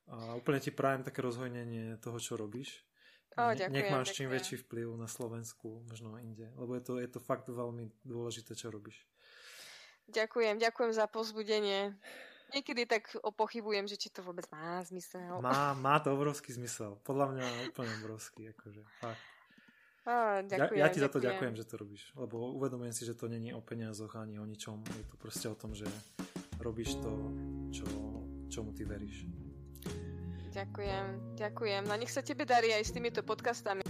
[0.09, 2.81] A úplne ti prajem také rozhojnenie toho, čo robíš.
[3.39, 7.07] O, ďakujem, Nech máš čím väčší vplyv na Slovensku, možno inde, lebo je to, je
[7.07, 9.07] to fakt veľmi dôležité, čo robíš.
[10.11, 11.95] Ďakujem, ďakujem za pozbudenie.
[12.49, 15.37] Niekedy tak pochybujem, že či to vôbec má zmysel.
[15.37, 16.97] Má, má to obrovský zmysel.
[17.05, 18.49] Podľa mňa úplne obrovský.
[18.57, 19.21] Akože, fakt.
[20.09, 21.05] Á, ďakujem, ja, ja ti ďakujem.
[21.05, 24.41] za to ďakujem, že to robíš, lebo uvedomujem si, že to není o peniazoch ani
[24.41, 25.85] o ničom, je to proste o tom, že
[26.57, 27.11] robíš to,
[27.69, 27.85] čo,
[28.49, 29.29] čomu ty veríš.
[30.49, 31.05] Ďakujem,
[31.37, 31.81] ďakujem.
[31.85, 33.85] No nech sa tebe darí aj s týmito podcastami.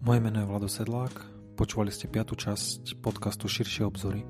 [0.00, 1.12] Moje meno je Vlado Sedlák,
[1.54, 4.24] počúvali ste piatu časť podcastu Širšie obzory.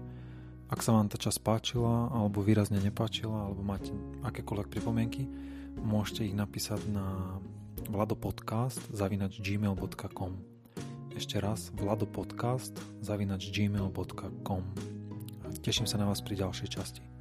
[0.71, 3.91] Ak sa vám tá časť páčila, alebo výrazne nepáčila, alebo máte
[4.23, 5.27] akékoľvek pripomienky,
[5.79, 7.39] môžete ich napísať na
[7.91, 10.51] vladopodcast zavinač gmail.com
[11.21, 14.63] ešte raz vladopodcast zavinač gmail.com
[15.61, 17.20] Teším sa na vás pri ďalšej časti.